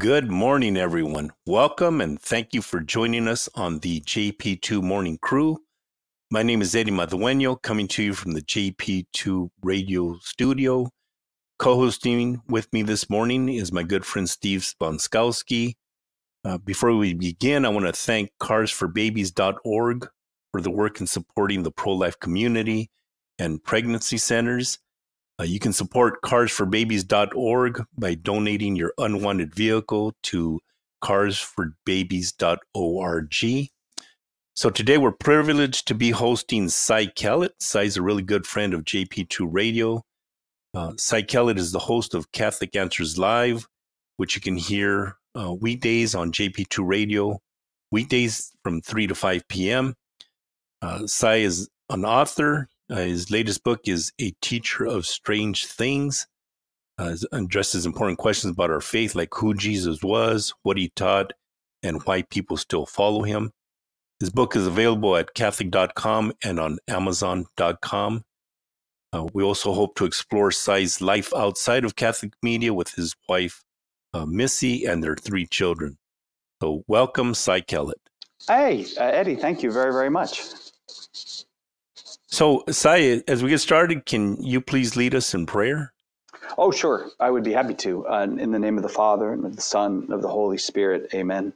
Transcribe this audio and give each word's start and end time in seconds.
Good 0.00 0.30
morning, 0.30 0.78
everyone. 0.78 1.30
Welcome 1.44 2.00
and 2.00 2.18
thank 2.18 2.54
you 2.54 2.62
for 2.62 2.80
joining 2.80 3.28
us 3.28 3.50
on 3.54 3.80
the 3.80 4.00
JP2 4.00 4.82
Morning 4.82 5.18
Crew. 5.20 5.58
My 6.30 6.42
name 6.42 6.62
is 6.62 6.74
Eddie 6.74 6.90
Madueño, 6.90 7.60
coming 7.60 7.86
to 7.88 8.02
you 8.02 8.14
from 8.14 8.32
the 8.32 8.40
JP2 8.40 9.50
Radio 9.62 10.16
Studio. 10.22 10.88
Co 11.58 11.74
hosting 11.74 12.40
with 12.48 12.72
me 12.72 12.80
this 12.80 13.10
morning 13.10 13.50
is 13.50 13.72
my 13.72 13.82
good 13.82 14.06
friend 14.06 14.26
Steve 14.26 14.60
Sponskowski. 14.60 15.74
Uh, 16.46 16.56
before 16.56 16.96
we 16.96 17.12
begin, 17.12 17.66
I 17.66 17.68
want 17.68 17.84
to 17.84 17.92
thank 17.92 18.30
carsforbabies.org 18.40 20.08
for 20.50 20.60
the 20.62 20.70
work 20.70 21.00
in 21.02 21.08
supporting 21.08 21.62
the 21.62 21.72
pro 21.72 21.92
life 21.92 22.18
community 22.18 22.88
and 23.38 23.62
pregnancy 23.62 24.16
centers. 24.16 24.78
Uh, 25.40 25.44
you 25.44 25.58
can 25.58 25.72
support 25.72 26.20
carsforbabies.org 26.20 27.82
by 27.96 28.14
donating 28.14 28.76
your 28.76 28.92
unwanted 28.98 29.54
vehicle 29.54 30.12
to 30.22 30.60
carsforbabies.org. 31.02 33.70
So 34.54 34.68
today 34.68 34.98
we're 34.98 35.12
privileged 35.12 35.88
to 35.88 35.94
be 35.94 36.10
hosting 36.10 36.68
Cy 36.68 37.06
Kellett. 37.06 37.54
Cy's 37.58 37.96
a 37.96 38.02
really 38.02 38.22
good 38.22 38.46
friend 38.46 38.74
of 38.74 38.84
JP2 38.84 39.48
Radio. 39.50 40.02
Uh, 40.74 40.92
Cy 40.98 41.22
Kellett 41.22 41.58
is 41.58 41.72
the 41.72 41.78
host 41.78 42.12
of 42.12 42.30
Catholic 42.32 42.76
Answers 42.76 43.16
Live, 43.16 43.66
which 44.18 44.34
you 44.34 44.42
can 44.42 44.58
hear 44.58 45.16
uh, 45.34 45.54
weekdays 45.54 46.14
on 46.14 46.32
JP2 46.32 46.86
Radio, 46.86 47.40
weekdays 47.90 48.52
from 48.62 48.82
3 48.82 49.06
to 49.06 49.14
5 49.14 49.48
p.m. 49.48 49.94
Uh, 50.82 51.06
Cy 51.06 51.36
is 51.36 51.70
an 51.88 52.04
author. 52.04 52.68
Uh, 52.90 52.96
his 52.96 53.30
latest 53.30 53.62
book 53.62 53.80
is 53.86 54.12
A 54.20 54.32
Teacher 54.42 54.84
of 54.84 55.06
Strange 55.06 55.66
Things. 55.66 56.26
Uh, 56.98 57.14
it 57.14 57.24
addresses 57.32 57.86
important 57.86 58.18
questions 58.18 58.52
about 58.52 58.70
our 58.70 58.80
faith, 58.80 59.14
like 59.14 59.32
who 59.32 59.54
Jesus 59.54 60.02
was, 60.02 60.52
what 60.64 60.76
he 60.76 60.90
taught, 60.96 61.32
and 61.82 62.02
why 62.02 62.22
people 62.22 62.56
still 62.56 62.86
follow 62.86 63.22
him. 63.22 63.52
His 64.18 64.30
book 64.30 64.56
is 64.56 64.66
available 64.66 65.16
at 65.16 65.34
Catholic.com 65.34 66.32
and 66.42 66.58
on 66.58 66.78
Amazon.com. 66.88 68.24
Uh, 69.12 69.26
we 69.32 69.42
also 69.42 69.72
hope 69.72 69.94
to 69.96 70.04
explore 70.04 70.50
Cy's 70.50 71.00
life 71.00 71.32
outside 71.34 71.84
of 71.84 71.96
Catholic 71.96 72.34
media 72.42 72.74
with 72.74 72.94
his 72.94 73.14
wife, 73.28 73.62
uh, 74.12 74.26
Missy, 74.26 74.84
and 74.84 75.02
their 75.02 75.16
three 75.16 75.46
children. 75.46 75.96
So, 76.60 76.84
welcome, 76.86 77.34
Cy 77.34 77.60
Kellett. 77.60 78.00
Hey, 78.46 78.84
uh, 78.98 79.04
Eddie, 79.04 79.36
thank 79.36 79.62
you 79.62 79.70
very, 79.70 79.92
very 79.92 80.10
much. 80.10 80.42
So, 82.30 82.62
Cy, 82.70 83.22
as 83.26 83.42
we 83.42 83.50
get 83.50 83.58
started, 83.58 84.06
can 84.06 84.40
you 84.42 84.60
please 84.60 84.96
lead 84.96 85.14
us 85.14 85.34
in 85.34 85.46
prayer? 85.46 85.92
Oh, 86.56 86.70
sure. 86.70 87.10
I 87.18 87.30
would 87.30 87.42
be 87.42 87.52
happy 87.52 87.74
to. 87.74 88.06
Uh, 88.06 88.22
in 88.22 88.52
the 88.52 88.58
name 88.58 88.76
of 88.76 88.82
the 88.82 88.88
Father, 88.88 89.32
and 89.32 89.44
of 89.44 89.56
the 89.56 89.62
Son, 89.62 90.02
and 90.04 90.12
of 90.12 90.22
the 90.22 90.28
Holy 90.28 90.58
Spirit. 90.58 91.10
Amen. 91.12 91.52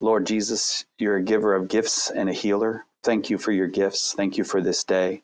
Lord 0.00 0.26
Jesus, 0.26 0.84
you're 0.98 1.16
a 1.16 1.22
giver 1.22 1.54
of 1.54 1.66
gifts 1.66 2.10
and 2.10 2.28
a 2.28 2.32
healer. 2.32 2.84
Thank 3.02 3.30
you 3.30 3.38
for 3.38 3.50
your 3.50 3.66
gifts. 3.66 4.14
Thank 4.14 4.38
you 4.38 4.44
for 4.44 4.60
this 4.60 4.84
day. 4.84 5.22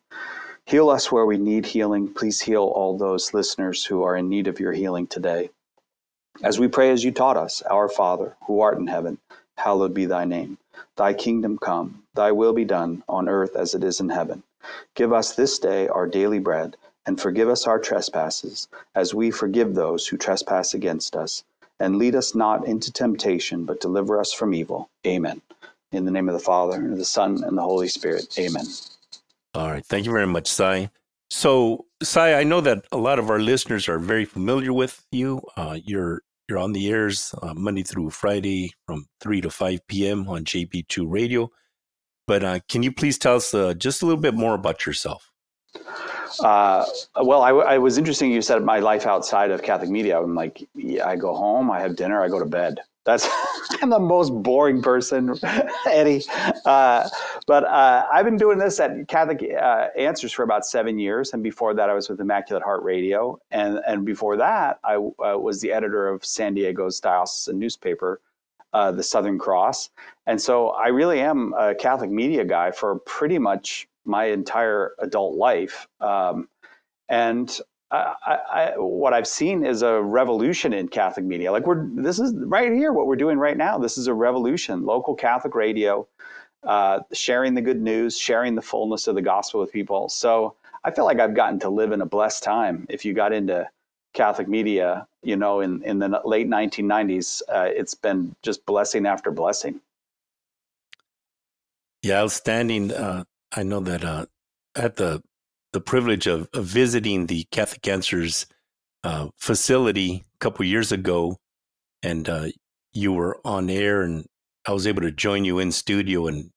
Heal 0.67 0.91
us 0.91 1.12
where 1.12 1.27
we 1.27 1.39
need 1.39 1.67
healing. 1.67 2.12
Please 2.12 2.41
heal 2.41 2.65
all 2.65 2.99
those 2.99 3.33
listeners 3.33 3.85
who 3.85 4.03
are 4.03 4.17
in 4.17 4.29
need 4.29 4.49
of 4.49 4.59
your 4.59 4.73
healing 4.73 5.06
today. 5.06 5.51
As 6.43 6.59
we 6.59 6.67
pray 6.67 6.91
as 6.91 7.05
you 7.05 7.12
taught 7.12 7.37
us, 7.37 7.62
Our 7.62 7.89
Father, 7.89 8.37
who 8.47 8.61
art 8.61 8.79
in 8.79 8.89
heaven, 8.89 9.19
hallowed 9.56 9.95
be 9.95 10.06
thy 10.06 10.25
name. 10.25 10.59
Thy 10.97 11.15
kingdom 11.15 11.59
come, 11.59 12.03
thy 12.15 12.33
will 12.33 12.53
be 12.53 12.65
done 12.65 13.05
on 13.09 13.29
earth 13.29 13.55
as 13.55 13.75
it 13.75 13.85
is 13.85 14.01
in 14.01 14.09
heaven. 14.09 14.43
Give 14.95 15.13
us 15.13 15.35
this 15.35 15.59
day 15.59 15.89
our 15.89 16.07
daily 16.07 16.39
bread, 16.39 16.77
and 17.07 17.21
forgive 17.21 17.49
us 17.49 17.67
our 17.67 17.79
trespasses, 17.79 18.69
as 18.95 19.15
we 19.15 19.31
forgive 19.31 19.75
those 19.75 20.07
who 20.07 20.17
trespass 20.17 20.75
against 20.75 21.17
us. 21.17 21.45
And 21.81 21.97
lead 21.97 22.15
us 22.15 22.35
not 22.35 22.67
into 22.67 22.93
temptation, 22.93 23.65
but 23.65 23.81
deliver 23.81 24.21
us 24.21 24.33
from 24.33 24.55
evil. 24.55 24.89
Amen. 25.07 25.43
In 25.93 26.05
the 26.05 26.11
name 26.11 26.29
of 26.29 26.35
the 26.35 26.41
Father, 26.41 26.77
and 26.77 26.97
the 26.97 27.05
Son, 27.05 27.43
and 27.45 27.59
the 27.59 27.63
Holy 27.63 27.89
Spirit. 27.89 28.39
Amen. 28.39 28.65
All 29.55 29.71
right. 29.71 29.85
Thank 29.85 30.07
you 30.07 30.13
very 30.13 30.27
much, 30.27 30.49
Cy. 30.49 30.91
So, 31.31 31.87
Cy, 32.03 32.35
I 32.35 32.45
know 32.45 32.61
that 32.61 32.87
a 32.93 32.97
lot 32.97 33.19
of 33.19 33.31
our 33.31 33.39
listeners 33.39 33.89
are 33.89 33.99
very 33.99 34.25
familiar 34.25 34.73
with 34.73 35.05
you. 35.11 35.43
Uh, 35.57 35.79
you're 35.83 36.23
you're 36.49 36.59
on 36.59 36.73
the 36.73 36.89
airs 36.91 37.35
uh, 37.43 37.55
Monday 37.55 37.83
through 37.83 38.11
Friday 38.11 38.73
from 38.87 39.07
3 39.21 39.41
to 39.41 39.51
5 39.51 39.87
p.m. 39.87 40.29
on 40.29 40.45
JP2 40.45 41.05
Radio. 41.09 41.51
But 42.27 42.45
uh, 42.45 42.61
can 42.69 42.83
you 42.83 42.93
please 42.93 43.19
tell 43.19 43.37
us 43.37 43.53
uh, 43.53 43.75
just 43.75 44.03
a 44.03 44.07
little 44.07 44.21
bit 44.21 44.35
more 44.35 44.55
about 44.55 44.87
yourself? 44.87 45.31
Uh, 46.41 46.85
well, 47.23 47.43
I, 47.43 47.51
I, 47.51 47.79
was 47.79 47.99
interesting. 47.99 48.31
You 48.31 48.43
said 48.43 48.62
my 48.62 48.79
life 48.81 49.07
outside 49.07 49.51
of 49.51 49.62
Catholic 49.62 49.91
media. 49.91 50.21
I'm 50.21 50.35
like, 50.35 50.67
yeah, 50.75 51.07
I 51.07 51.17
go 51.17 51.35
home, 51.35 51.71
I 51.71 51.81
have 51.81 51.97
dinner, 51.97 52.23
I 52.23 52.29
go 52.29 52.39
to 52.39 52.47
bed. 52.47 52.81
That's 53.05 53.29
I'm 53.83 53.91
the 53.91 53.99
most 53.99 54.31
boring 54.31 54.83
person, 54.83 55.39
Eddie. 55.87 56.23
Uh, 56.65 57.09
but 57.47 57.65
uh, 57.65 58.07
I've 58.12 58.25
been 58.25 58.37
doing 58.37 58.59
this 58.59 58.81
at 58.81 59.09
Catholic 59.09 59.45
uh, 59.61 59.89
Answers 59.97 60.33
for 60.33 60.43
about 60.43 60.65
seven 60.65 60.99
years, 60.99 61.35
and 61.35 61.43
before 61.43 61.75
that, 61.75 61.91
I 61.91 61.95
was 61.95 62.09
with 62.09 62.21
Immaculate 62.21 62.62
Heart 62.62 62.83
Radio, 62.83 63.39
and 63.51 63.81
and 63.87 64.05
before 64.05 64.37
that, 64.39 64.79
I 64.85 64.95
uh, 64.95 65.39
was 65.39 65.61
the 65.61 65.73
editor 65.73 66.09
of 66.09 66.25
San 66.25 66.55
Diego's 66.55 66.99
diocesan 66.99 67.59
newspaper, 67.59 68.21
uh, 68.75 68.93
the 68.93 69.03
Southern 69.03 69.39
Cross, 69.39 69.91
and 70.27 70.41
so 70.41 70.71
I 70.71 70.89
really 70.89 71.21
am 71.21 71.55
a 71.57 71.75
Catholic 71.75 72.11
media 72.11 72.45
guy 72.45 72.71
for 72.71 72.99
pretty 73.01 73.39
much 73.39 73.89
my 74.05 74.27
entire 74.27 74.93
adult 74.99 75.37
life. 75.37 75.89
Um, 76.01 76.49
and 77.09 77.59
I, 77.91 78.39
I, 78.53 78.73
what 78.77 79.12
I've 79.12 79.27
seen 79.27 79.65
is 79.65 79.83
a 79.83 80.03
revolution 80.03 80.73
in 80.73 80.89
Catholic 80.89 81.25
media. 81.25 81.53
Like 81.53 81.67
we're 81.67 81.87
this 81.95 82.19
is 82.19 82.35
right 82.35 82.73
here 82.73 82.93
what 82.93 83.07
we're 83.07 83.17
doing 83.17 83.39
right 83.39 83.57
now. 83.57 83.79
This 83.79 83.97
is 83.97 84.09
a 84.09 84.15
revolution. 84.15 84.85
Local 84.85 85.15
Catholic 85.15 85.55
radio, 85.55 86.06
uh, 86.65 87.01
sharing 87.12 87.55
the 87.55 87.62
good 87.62 87.81
news, 87.81 88.19
sharing 88.19 88.55
the 88.55 88.62
fullness 88.62 89.06
of 89.06 89.15
the 89.15 89.23
gospel 89.23 89.61
with 89.61 89.73
people. 89.73 90.09
So 90.09 90.56
I 90.83 90.91
feel 90.91 91.05
like 91.05 91.21
I've 91.21 91.35
gotten 91.35 91.59
to 91.61 91.71
live 91.71 91.93
in 91.93 92.01
a 92.01 92.06
blessed 92.06 92.43
time. 92.43 92.87
If 92.89 93.05
you 93.05 93.15
got 93.15 93.33
into 93.33 93.69
Catholic 94.15 94.49
media, 94.49 95.07
you 95.23 95.37
know, 95.37 95.61
in 95.61 95.83
in 95.83 95.99
the 95.99 96.21
late 96.25 96.49
1990s, 96.49 97.43
uh, 97.49 97.69
it's 97.69 97.95
been 97.95 98.35
just 98.43 98.65
blessing 98.65 99.07
after 99.07 99.31
blessing. 99.31 99.81
Yeah, 102.03 102.23
outstanding. 102.23 102.93
Uh, 102.93 103.25
I 103.53 103.63
know 103.63 103.81
that 103.81 104.05
uh, 104.05 104.27
I 104.77 104.81
had 104.81 104.97
the 104.97 105.23
the 105.73 105.81
privilege 105.81 106.27
of, 106.27 106.49
of 106.55 106.65
visiting 106.65 107.27
the 107.27 107.45
Catholic 107.51 107.87
Answers 107.89 108.47
uh, 109.03 109.29
facility 109.37 110.25
a 110.35 110.39
couple 110.39 110.65
years 110.65 110.93
ago, 110.93 111.37
and 112.03 112.29
uh, 112.29 112.47
you 112.93 113.13
were 113.13 113.41
on 113.45 113.69
air, 113.69 114.03
and 114.03 114.27
I 114.67 114.73
was 114.73 114.87
able 114.87 115.03
to 115.03 115.11
join 115.11 115.45
you 115.45 115.59
in 115.59 115.73
studio 115.73 116.27
and 116.27 116.51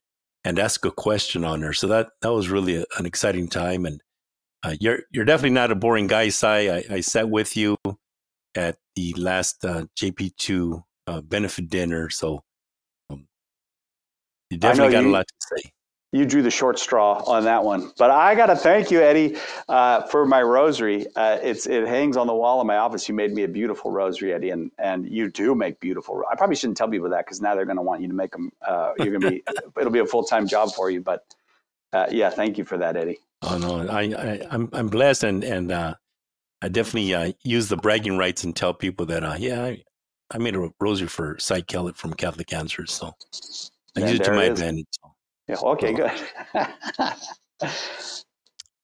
and 0.44 0.60
ask 0.60 0.86
a 0.86 0.92
question 0.92 1.44
on 1.44 1.62
her. 1.62 1.74
So 1.74 1.88
that 1.88 2.10
that 2.22 2.32
was 2.32 2.50
really 2.50 2.76
a, 2.78 2.86
an 2.98 3.06
exciting 3.06 3.48
time, 3.48 3.86
and 3.86 4.02
uh, 4.64 4.76
you're 4.80 5.00
you're 5.12 5.26
definitely 5.26 5.52
not 5.52 5.72
a 5.72 5.76
boring 5.76 6.08
guy, 6.08 6.30
Cy. 6.30 6.70
I, 6.70 6.84
I 6.90 7.02
sat 7.02 7.30
with 7.30 7.56
you 7.56 7.78
at 8.56 8.78
the 8.96 9.14
last 9.14 9.64
uh, 9.64 9.86
JP2 10.00 10.84
uh, 11.08 11.22
benefit 11.22 11.70
dinner, 11.70 12.10
so 12.10 12.44
um, 13.10 13.28
you 14.50 14.58
definitely 14.58 14.94
got 14.94 15.04
you, 15.04 15.10
a 15.10 15.12
lot 15.12 15.28
to 15.28 15.34
say 15.40 15.72
you 16.14 16.26
drew 16.26 16.42
the 16.42 16.52
short 16.52 16.80
straw 16.80 17.22
on 17.28 17.44
that 17.44 17.64
one. 17.64 17.92
But 17.98 18.12
I 18.12 18.34
got 18.34 18.48
to 18.48 18.56
thank 18.56 18.90
you, 18.92 19.02
Eddie, 19.02 19.38
uh, 19.68 20.04
for 20.04 20.26
my 20.26 20.42
rosary. 20.42 21.06
Uh, 21.16 21.38
it's 21.42 21.68
it 21.68 21.88
hangs 21.88 22.16
on 22.16 22.28
the 22.28 22.34
wall 22.34 22.62
in 22.62 22.68
my 22.68 22.78
office. 22.78 23.08
You 23.10 23.16
made 23.16 23.34
me 23.34 23.44
a 23.44 23.48
beautiful 23.48 23.92
rosary, 23.92 24.34
Eddie, 24.34 24.52
and 24.52 24.72
and 24.78 25.08
you 25.10 25.30
do 25.30 25.54
make 25.54 25.80
beautiful. 25.80 26.24
I 26.32 26.36
probably 26.36 26.56
shouldn't 26.56 26.78
tell 26.78 26.90
people 26.90 27.10
that 27.10 27.26
because 27.26 27.42
now 27.42 27.56
they're 27.56 27.66
going 27.66 27.78
to 27.78 27.84
want 27.84 28.02
you 28.02 28.08
to 28.08 28.14
make 28.14 28.32
them. 28.32 28.52
Uh, 28.66 28.94
you're 28.98 29.20
going 29.20 29.22
to 29.22 29.30
be. 29.30 29.44
it'll 29.80 29.92
be 29.92 30.00
a 30.00 30.06
full 30.06 30.24
time 30.24 30.48
job 30.48 30.72
for 30.72 30.90
you. 30.90 31.02
But 31.02 31.26
uh, 31.92 32.08
yeah, 32.10 32.30
thank 32.30 32.58
you 32.58 32.64
for 32.64 32.78
that, 32.78 32.96
Eddie. 32.96 33.20
Oh 33.42 33.58
no, 33.58 33.88
I, 33.88 34.02
I 34.02 34.04
am 34.04 34.48
I'm, 34.52 34.70
I'm 34.74 34.88
blessed, 34.88 35.24
and 35.24 35.44
and 35.44 35.72
uh, 35.72 35.94
I 36.62 36.70
definitely 36.70 37.14
uh, 37.14 37.32
use 37.44 37.70
the 37.70 37.78
bragging 37.78 38.18
rights 38.18 38.44
and 38.44 38.56
tell 38.56 38.74
people 38.74 39.06
that 39.08 39.24
uh, 39.24 39.36
yeah, 39.38 39.64
I, 39.64 39.84
I 40.32 40.38
made 40.40 40.56
a 40.56 40.70
rosary 40.80 41.08
for 41.08 41.38
Cy 41.40 41.62
Kellett 41.62 41.96
from 41.96 42.14
Catholic 42.14 42.52
Answers, 42.52 42.92
so 42.92 43.14
I 43.96 44.02
use 44.02 44.20
it 44.20 44.24
to 44.24 44.32
my 44.32 44.46
advantage. 44.46 44.88
So. 44.92 45.14
Yeah. 45.48 45.56
Okay. 45.64 45.94
Good. 45.94 46.12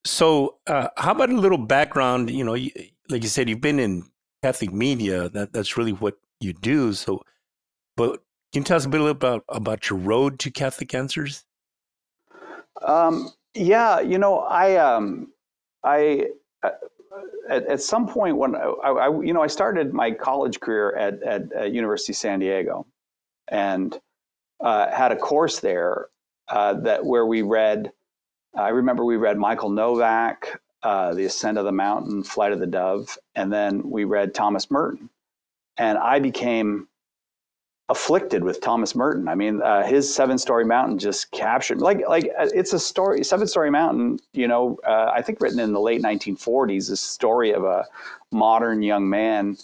so, 0.06 0.58
uh, 0.68 0.88
how 0.98 1.12
about 1.12 1.30
a 1.30 1.36
little 1.36 1.58
background? 1.58 2.30
You 2.30 2.44
know, 2.44 2.54
like 2.54 3.24
you 3.24 3.30
said, 3.30 3.50
you've 3.50 3.62
been 3.62 3.80
in 3.80 4.04
Catholic 4.44 4.72
media. 4.72 5.30
That 5.30 5.52
that's 5.52 5.78
really 5.78 5.94
what 5.94 6.18
you 6.40 6.54
do. 6.54 6.94
So, 6.94 7.22
but 7.98 8.22
can 8.54 8.62
you 8.62 8.64
tell 8.64 8.78
us 8.78 8.86
a 8.86 8.90
bit 8.90 9.02
about 9.02 9.44
about 9.50 9.90
your 9.90 10.00
road 10.00 10.40
to 10.40 10.52
Catholic 10.52 10.94
Answers? 10.94 11.44
Um, 12.82 13.32
yeah. 13.56 14.00
You 14.00 14.18
know, 14.18 14.40
I 14.40 14.76
um, 14.78 15.32
I. 15.84 16.28
Uh, 16.62 16.72
at, 17.50 17.66
at 17.68 17.82
some 17.82 18.08
point 18.08 18.38
when 18.38 18.56
I, 18.56 18.60
I, 18.60 19.22
you 19.22 19.34
know, 19.34 19.44
I 19.44 19.48
started 19.48 19.94
my 19.94 20.12
college 20.12 20.60
career 20.60 20.96
at, 20.96 21.22
at, 21.24 21.52
at 21.54 21.72
University 21.74 22.14
of 22.14 22.18
San 22.18 22.40
Diego 22.40 22.86
and 23.50 24.00
uh, 24.62 24.90
had 24.92 25.12
a 25.12 25.16
course 25.16 25.60
there 25.60 26.08
uh, 26.50 26.74
that 26.74 27.06
where 27.06 27.26
we 27.26 27.42
read, 27.42 27.92
I 28.56 28.70
remember 28.70 29.04
we 29.04 29.18
read 29.18 29.38
Michael 29.38 29.70
Novak, 29.70 30.62
uh, 30.84 31.14
The 31.14 31.26
Ascent 31.26 31.58
of 31.58 31.66
the 31.66 31.72
Mountain, 31.72 32.24
Flight 32.24 32.52
of 32.52 32.60
the 32.60 32.68
Dove, 32.68 33.18
and 33.36 33.52
then 33.52 33.90
we 33.90 34.04
read 34.06 34.34
Thomas 34.34 34.72
Merton. 34.72 35.10
And 35.78 35.98
I 35.98 36.20
became 36.20 36.88
afflicted 37.90 38.44
with 38.44 38.62
Thomas 38.62 38.96
Merton. 38.96 39.28
I 39.28 39.36
mean, 39.36 39.62
uh, 39.62 39.84
his 39.84 40.14
Seven 40.14 40.38
Storey 40.38 40.66
Mountain 40.66 41.00
just 41.00 41.32
captured 41.32 41.82
like 41.82 42.02
like 42.08 42.26
uh, 42.38 42.50
it's 42.54 42.74
a 42.74 42.80
story. 42.80 43.24
Seven 43.24 43.48
Storey 43.48 43.70
Mountain, 43.70 44.20
you 44.34 44.48
know, 44.48 44.78
uh, 44.88 45.12
I 45.14 45.22
think 45.22 45.42
written 45.42 45.60
in 45.60 45.74
the 45.74 45.82
late 45.82 46.02
1940s, 46.02 46.92
a 46.92 46.96
story 46.96 47.52
of 47.52 47.64
a 47.64 47.86
modern 48.32 48.82
young 48.82 49.10
man 49.10 49.58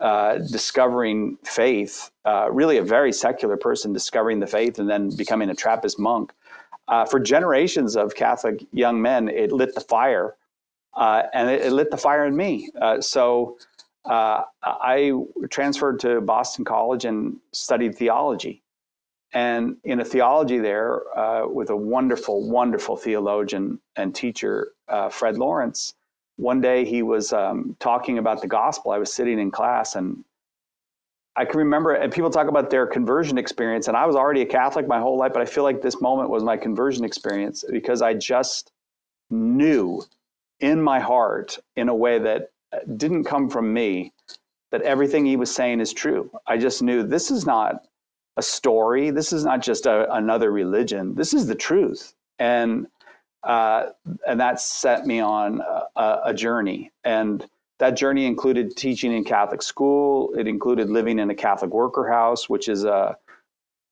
uh, 0.00 0.38
discovering 0.38 1.38
faith. 1.44 2.10
Uh, 2.24 2.50
really, 2.50 2.76
a 2.76 2.82
very 2.82 3.12
secular 3.12 3.56
person 3.56 3.92
discovering 3.92 4.40
the 4.40 4.46
faith 4.46 4.78
and 4.78 4.88
then 4.88 5.14
becoming 5.16 5.48
a 5.48 5.54
Trappist 5.54 5.98
monk. 5.98 6.32
Uh, 6.88 7.06
for 7.06 7.20
generations 7.20 7.96
of 7.96 8.14
Catholic 8.14 8.66
young 8.72 9.00
men, 9.00 9.28
it 9.28 9.50
lit 9.50 9.74
the 9.74 9.80
fire, 9.80 10.34
and 10.96 11.48
it, 11.48 11.62
it, 11.62 11.72
lit 11.72 11.90
the 11.90 11.96
fire 11.96 12.26
in 12.26 12.36
me. 12.36 12.68
so 13.00 13.56
uh, 14.04 14.42
I 14.62 15.12
transferred 15.50 16.00
to 16.00 16.20
Boston 16.20 16.64
College 16.64 17.04
and 17.04 17.38
studied 17.52 17.96
theology. 17.96 18.62
And 19.34 19.76
in 19.84 20.00
a 20.00 20.04
theology 20.04 20.58
there, 20.58 21.00
uh, 21.16 21.48
with 21.48 21.70
a 21.70 21.76
wonderful, 21.76 22.48
wonderful 22.48 22.96
theologian 22.96 23.80
and 23.96 24.14
teacher, 24.14 24.72
uh, 24.88 25.08
Fred 25.08 25.38
Lawrence, 25.38 25.94
one 26.36 26.60
day 26.60 26.84
he 26.84 27.02
was 27.02 27.32
um, 27.32 27.76
talking 27.78 28.18
about 28.18 28.42
the 28.42 28.48
gospel. 28.48 28.90
I 28.90 28.98
was 28.98 29.12
sitting 29.12 29.38
in 29.38 29.50
class 29.50 29.94
and 29.94 30.24
I 31.34 31.46
can 31.46 31.58
remember, 31.58 31.92
and 31.92 32.12
people 32.12 32.28
talk 32.28 32.48
about 32.48 32.68
their 32.68 32.86
conversion 32.86 33.38
experience. 33.38 33.88
And 33.88 33.96
I 33.96 34.04
was 34.04 34.16
already 34.16 34.42
a 34.42 34.46
Catholic 34.46 34.86
my 34.86 35.00
whole 35.00 35.16
life, 35.16 35.32
but 35.32 35.40
I 35.40 35.46
feel 35.46 35.64
like 35.64 35.80
this 35.80 36.00
moment 36.00 36.28
was 36.28 36.44
my 36.44 36.58
conversion 36.58 37.04
experience 37.04 37.64
because 37.70 38.02
I 38.02 38.12
just 38.12 38.70
knew 39.30 40.02
in 40.60 40.82
my 40.82 41.00
heart 41.00 41.58
in 41.74 41.88
a 41.88 41.94
way 41.94 42.18
that 42.18 42.50
didn't 42.96 43.24
come 43.24 43.48
from 43.48 43.72
me 43.72 44.12
that 44.70 44.82
everything 44.82 45.24
he 45.24 45.36
was 45.36 45.54
saying 45.54 45.80
is 45.80 45.92
true. 45.92 46.30
I 46.46 46.56
just 46.56 46.82
knew 46.82 47.02
this 47.02 47.30
is 47.30 47.46
not 47.46 47.84
a 48.36 48.42
story. 48.42 49.10
This 49.10 49.32
is 49.32 49.44
not 49.44 49.60
just 49.60 49.86
a, 49.86 50.12
another 50.14 50.50
religion. 50.50 51.14
This 51.14 51.34
is 51.34 51.46
the 51.46 51.54
truth. 51.54 52.14
And 52.38 52.86
uh, 53.44 53.90
and 54.26 54.38
that 54.38 54.60
set 54.60 55.04
me 55.04 55.18
on 55.18 55.60
a, 55.96 56.18
a, 56.26 56.34
journey. 56.34 56.92
And 57.02 57.44
that 57.80 57.96
journey 57.96 58.24
included 58.24 58.76
teaching 58.76 59.12
in 59.12 59.24
Catholic 59.24 59.62
school. 59.62 60.32
It 60.38 60.46
included 60.46 60.88
living 60.88 61.18
in 61.18 61.28
a 61.28 61.34
Catholic 61.34 61.72
worker 61.72 62.08
house, 62.08 62.48
which 62.48 62.68
is 62.68 62.84
a 62.84 63.16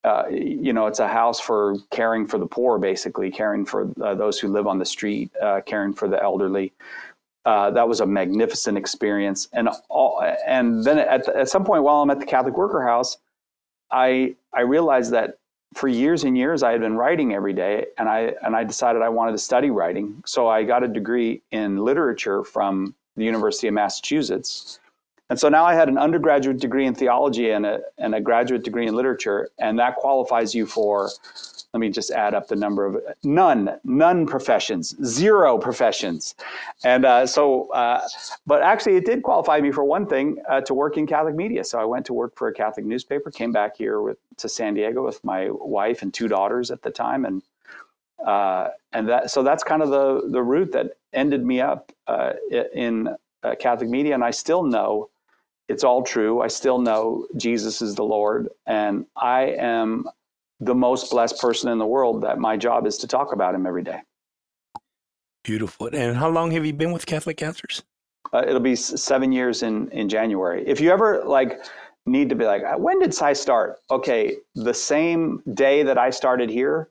uh, 0.04 0.22
you 0.30 0.72
know, 0.72 0.86
it's 0.86 1.00
a 1.00 1.08
house 1.08 1.40
for 1.40 1.76
caring 1.90 2.26
for 2.26 2.38
the 2.38 2.46
poor, 2.46 2.78
basically 2.78 3.30
caring 3.30 3.66
for 3.66 3.90
uh, 4.02 4.14
those 4.14 4.38
who 4.38 4.48
live 4.48 4.66
on 4.66 4.78
the 4.78 4.84
street, 4.84 5.30
uh, 5.42 5.60
caring 5.66 5.92
for 5.92 6.08
the 6.08 6.22
elderly 6.22 6.72
uh, 7.44 7.70
that 7.70 7.88
was 7.88 8.00
a 8.00 8.06
magnificent 8.06 8.76
experience. 8.76 9.48
And 9.52 9.68
all, 9.88 10.22
and 10.46 10.84
then 10.84 10.98
at, 10.98 11.24
the, 11.24 11.36
at 11.36 11.48
some 11.48 11.64
point 11.64 11.82
while 11.82 12.02
I'm 12.02 12.10
at 12.10 12.20
the 12.20 12.26
Catholic 12.26 12.56
Worker 12.56 12.82
House, 12.82 13.18
I 13.90 14.36
I 14.52 14.62
realized 14.62 15.12
that 15.12 15.38
for 15.74 15.88
years 15.88 16.24
and 16.24 16.36
years 16.36 16.62
I 16.62 16.72
had 16.72 16.80
been 16.80 16.96
writing 16.96 17.34
every 17.34 17.52
day, 17.52 17.86
and 17.98 18.08
I 18.08 18.34
and 18.42 18.54
I 18.54 18.64
decided 18.64 19.02
I 19.02 19.08
wanted 19.08 19.32
to 19.32 19.38
study 19.38 19.70
writing. 19.70 20.22
So 20.26 20.48
I 20.48 20.64
got 20.64 20.82
a 20.84 20.88
degree 20.88 21.42
in 21.50 21.78
literature 21.78 22.44
from 22.44 22.94
the 23.16 23.24
University 23.24 23.68
of 23.68 23.74
Massachusetts. 23.74 24.78
And 25.28 25.38
so 25.38 25.48
now 25.48 25.64
I 25.64 25.74
had 25.74 25.88
an 25.88 25.96
undergraduate 25.96 26.58
degree 26.58 26.86
in 26.86 26.94
theology 26.94 27.50
and 27.50 27.64
a, 27.64 27.80
and 27.98 28.16
a 28.16 28.20
graduate 28.20 28.64
degree 28.64 28.88
in 28.88 28.96
literature, 28.96 29.48
and 29.60 29.78
that 29.78 29.94
qualifies 29.94 30.56
you 30.56 30.66
for 30.66 31.10
let 31.72 31.80
me 31.80 31.88
just 31.88 32.10
add 32.10 32.34
up 32.34 32.48
the 32.48 32.56
number 32.56 32.84
of 32.84 33.00
none, 33.22 33.78
none 33.84 34.26
professions, 34.26 34.96
zero 35.04 35.56
professions. 35.56 36.34
And 36.82 37.04
uh, 37.04 37.26
so, 37.26 37.68
uh, 37.70 38.06
but 38.44 38.62
actually, 38.62 38.96
it 38.96 39.06
did 39.06 39.22
qualify 39.22 39.60
me 39.60 39.70
for 39.70 39.84
one 39.84 40.06
thing 40.06 40.38
uh, 40.48 40.62
to 40.62 40.74
work 40.74 40.96
in 40.96 41.06
Catholic 41.06 41.36
media. 41.36 41.62
So 41.62 41.78
I 41.78 41.84
went 41.84 42.04
to 42.06 42.12
work 42.12 42.36
for 42.36 42.48
a 42.48 42.52
Catholic 42.52 42.86
newspaper, 42.86 43.30
came 43.30 43.52
back 43.52 43.76
here 43.76 44.00
with, 44.00 44.18
to 44.38 44.48
San 44.48 44.74
Diego 44.74 45.04
with 45.04 45.22
my 45.22 45.48
wife 45.50 46.02
and 46.02 46.12
two 46.12 46.26
daughters 46.26 46.72
at 46.72 46.82
the 46.82 46.90
time. 46.90 47.24
And 47.24 47.42
uh, 48.26 48.68
and 48.92 49.08
that 49.08 49.30
so 49.30 49.42
that's 49.42 49.64
kind 49.64 49.80
of 49.80 49.90
the 49.90 50.28
the 50.30 50.42
route 50.42 50.72
that 50.72 50.92
ended 51.12 51.44
me 51.44 51.60
up 51.60 51.90
uh, 52.06 52.32
in 52.74 53.08
uh, 53.42 53.54
Catholic 53.58 53.88
media, 53.88 54.12
and 54.12 54.22
I 54.22 54.30
still 54.30 54.62
know 54.62 55.08
it's 55.68 55.84
all 55.84 56.02
true. 56.02 56.42
I 56.42 56.48
still 56.48 56.78
know 56.78 57.26
Jesus 57.36 57.80
is 57.80 57.94
the 57.94 58.02
Lord, 58.02 58.48
and 58.66 59.06
I 59.16 59.54
am 59.58 60.04
the 60.60 60.74
most 60.74 61.10
blessed 61.10 61.38
person 61.38 61.70
in 61.70 61.78
the 61.78 61.86
world 61.86 62.22
that 62.22 62.38
my 62.38 62.56
job 62.56 62.86
is 62.86 62.98
to 62.98 63.06
talk 63.06 63.32
about 63.32 63.54
him 63.54 63.66
every 63.66 63.82
day. 63.82 64.00
Beautiful. 65.42 65.88
And 65.92 66.16
how 66.16 66.28
long 66.28 66.50
have 66.50 66.66
you 66.66 66.72
been 66.72 66.92
with 66.92 67.06
Catholic 67.06 67.42
Answers? 67.42 67.82
Uh, 68.32 68.44
it'll 68.46 68.60
be 68.60 68.76
seven 68.76 69.32
years 69.32 69.62
in 69.62 69.88
in 69.90 70.08
January. 70.08 70.62
If 70.66 70.80
you 70.80 70.90
ever 70.90 71.24
like 71.24 71.64
need 72.06 72.28
to 72.28 72.34
be 72.34 72.44
like, 72.44 72.62
uh, 72.62 72.76
when 72.76 72.98
did 72.98 73.20
I 73.20 73.32
start? 73.32 73.78
Okay, 73.90 74.36
the 74.54 74.74
same 74.74 75.42
day 75.54 75.82
that 75.82 75.98
I 75.98 76.10
started 76.10 76.50
here, 76.50 76.90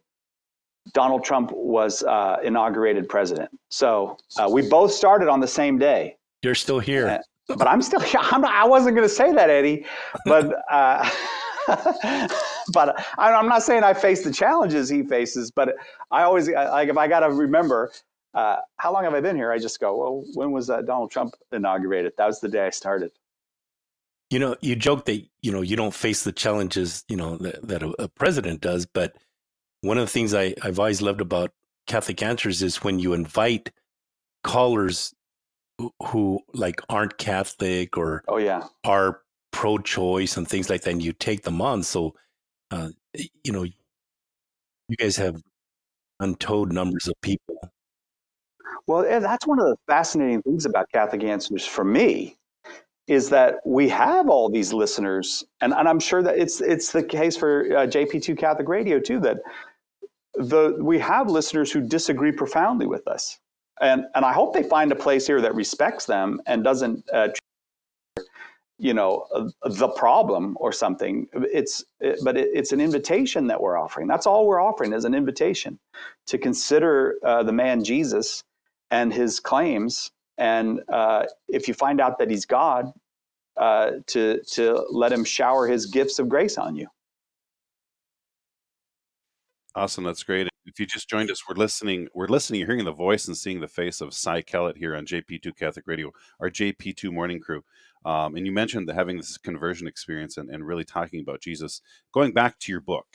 Donald 0.93 1.23
Trump 1.23 1.51
was 1.53 2.03
uh, 2.03 2.37
inaugurated 2.43 3.07
president. 3.07 3.49
So 3.69 4.17
uh, 4.37 4.49
we 4.49 4.67
both 4.67 4.91
started 4.91 5.29
on 5.29 5.39
the 5.39 5.47
same 5.47 5.77
day. 5.77 6.17
You're 6.41 6.55
still 6.55 6.79
here. 6.79 7.07
Uh, 7.07 7.55
but 7.55 7.67
I'm 7.67 7.81
still 7.81 7.99
here. 7.99 8.19
I'm 8.23 8.41
not, 8.41 8.51
I 8.51 8.65
wasn't 8.65 8.95
going 8.95 9.07
to 9.07 9.13
say 9.13 9.31
that, 9.33 9.49
Eddie. 9.49 9.85
But 10.25 10.53
uh, 10.71 11.09
but 12.73 13.05
I'm 13.17 13.47
not 13.47 13.63
saying 13.63 13.83
I 13.83 13.93
face 13.93 14.23
the 14.23 14.31
challenges 14.31 14.89
he 14.89 15.03
faces, 15.03 15.51
but 15.51 15.75
I 16.11 16.23
always 16.23 16.49
like 16.49 16.89
if 16.89 16.97
I 16.97 17.07
got 17.07 17.21
to 17.21 17.31
remember 17.31 17.91
uh, 18.33 18.57
how 18.77 18.93
long 18.93 19.03
have 19.03 19.13
I 19.13 19.21
been 19.21 19.35
here? 19.35 19.51
I 19.51 19.57
just 19.57 19.79
go, 19.79 19.97
well, 19.97 20.23
when 20.33 20.51
was 20.51 20.69
uh, 20.69 20.81
Donald 20.81 21.11
Trump 21.11 21.33
inaugurated? 21.51 22.13
That 22.17 22.27
was 22.27 22.39
the 22.39 22.49
day 22.49 22.65
I 22.65 22.69
started. 22.69 23.11
You 24.29 24.37
know, 24.37 24.55
you 24.61 24.75
joke 24.75 25.05
that 25.05 25.25
you 25.41 25.51
know 25.51 25.61
you 25.61 25.75
don't 25.75 25.93
face 25.93 26.23
the 26.23 26.31
challenges 26.31 27.03
you 27.07 27.17
know 27.17 27.37
that, 27.37 27.67
that 27.67 27.81
a, 27.81 28.03
a, 28.03 28.07
president 28.07 28.61
does, 28.61 28.85
but 28.85 29.15
one 29.81 29.97
of 29.97 30.05
the 30.05 30.11
things 30.11 30.35
I, 30.35 30.53
I've 30.61 30.77
always 30.77 31.01
loved 31.01 31.21
about 31.21 31.51
Catholic 31.87 32.21
Answers 32.21 32.61
is 32.61 32.83
when 32.83 32.99
you 32.99 33.13
invite 33.13 33.71
callers 34.43 35.15
who, 35.79 35.91
who 36.03 36.39
like 36.53 36.79
aren't 36.89 37.17
Catholic 37.17 37.97
or 37.97 38.23
oh 38.27 38.37
yeah 38.37 38.65
are 38.83 39.21
pro-choice 39.51 40.37
and 40.37 40.47
things 40.47 40.69
like 40.69 40.81
that, 40.81 40.91
and 40.91 41.03
you 41.03 41.13
take 41.13 41.43
them 41.43 41.61
on. 41.61 41.83
So, 41.83 42.15
uh, 42.71 42.89
you 43.43 43.51
know, 43.51 43.63
you 43.63 44.95
guys 44.97 45.15
have 45.17 45.41
untold 46.19 46.71
numbers 46.71 47.07
of 47.07 47.13
people. 47.21 47.59
Well, 48.87 49.03
that's 49.03 49.45
one 49.45 49.59
of 49.59 49.67
the 49.67 49.77
fascinating 49.87 50.41
things 50.41 50.65
about 50.65 50.87
Catholic 50.91 51.23
Answers 51.23 51.65
for 51.65 51.83
me 51.83 52.37
is 53.07 53.29
that 53.29 53.55
we 53.65 53.89
have 53.89 54.29
all 54.29 54.49
these 54.49 54.71
listeners, 54.71 55.43
and, 55.61 55.73
and 55.73 55.87
I'm 55.87 55.99
sure 55.99 56.21
that 56.21 56.37
it's 56.37 56.61
it's 56.61 56.91
the 56.91 57.03
case 57.03 57.35
for 57.35 57.65
uh, 57.75 57.87
JP2 57.87 58.37
Catholic 58.37 58.67
Radio 58.67 58.99
too. 58.99 59.19
That 59.19 59.37
the 60.35 60.77
we 60.79 60.99
have 60.99 61.29
listeners 61.29 61.71
who 61.71 61.81
disagree 61.81 62.31
profoundly 62.31 62.85
with 62.85 63.07
us, 63.07 63.39
and 63.81 64.05
and 64.13 64.23
I 64.23 64.31
hope 64.31 64.53
they 64.53 64.63
find 64.63 64.91
a 64.91 64.95
place 64.95 65.25
here 65.25 65.41
that 65.41 65.55
respects 65.55 66.05
them 66.05 66.39
and 66.45 66.63
doesn't 66.63 67.03
uh, 67.11 67.29
you 68.79 68.93
know 68.93 69.27
the 69.63 69.89
problem 69.89 70.57
or 70.59 70.71
something. 70.71 71.27
It's 71.33 71.83
it, 71.99 72.19
but 72.23 72.37
it, 72.37 72.49
it's 72.53 72.71
an 72.71 72.79
invitation 72.81 73.45
that 73.47 73.61
we're 73.61 73.77
offering. 73.77 74.07
That's 74.07 74.25
all 74.25 74.47
we're 74.47 74.61
offering 74.61 74.93
is 74.93 75.05
an 75.05 75.13
invitation 75.13 75.77
to 76.27 76.37
consider 76.37 77.17
uh, 77.23 77.43
the 77.43 77.51
man 77.51 77.83
jesus 77.83 78.43
and 78.89 79.13
his 79.13 79.39
claims. 79.39 80.11
And 80.37 80.81
uh, 80.87 81.25
if 81.49 81.67
you 81.67 81.73
find 81.73 81.99
out 81.99 82.17
that 82.19 82.31
he's 82.31 82.45
god 82.45 82.91
uh, 83.57 83.91
to 84.07 84.41
to 84.53 84.85
let 84.89 85.11
him 85.11 85.25
shower 85.25 85.67
his 85.67 85.85
gifts 85.85 86.17
of 86.17 86.29
grace 86.29 86.57
on 86.57 86.75
you. 86.75 86.87
Awesome. 89.75 90.05
That's 90.05 90.23
great. 90.23 90.47
If 90.65 90.79
you 90.79 90.85
just 90.85 91.09
joined 91.09 91.31
us 91.31 91.43
we're 91.49 91.55
listening 91.55 92.07
we're 92.13 92.27
listening 92.27 92.65
hearing 92.65 92.85
the 92.85 92.91
voice 92.91 93.27
and 93.27 93.35
seeing 93.35 93.59
the 93.59 93.67
face 93.67 94.01
of 94.01 94.13
cy 94.13 94.41
kellett 94.41 94.77
here 94.77 94.95
on 94.95 95.03
jp2 95.03 95.55
catholic 95.55 95.87
radio 95.87 96.11
our 96.39 96.49
jp2 96.49 97.11
morning 97.11 97.39
crew 97.39 97.63
um, 98.05 98.35
and 98.35 98.45
you 98.45 98.51
mentioned 98.51 98.87
the, 98.87 98.93
having 98.93 99.17
this 99.17 99.37
conversion 99.37 99.87
experience 99.87 100.37
and, 100.37 100.49
and, 100.49 100.65
really 100.65 100.85
talking 100.85 101.19
about 101.19 101.41
Jesus. 101.41 101.81
Going 102.13 102.31
back 102.31 102.57
to 102.59 102.71
your 102.71 102.81
book, 102.81 103.07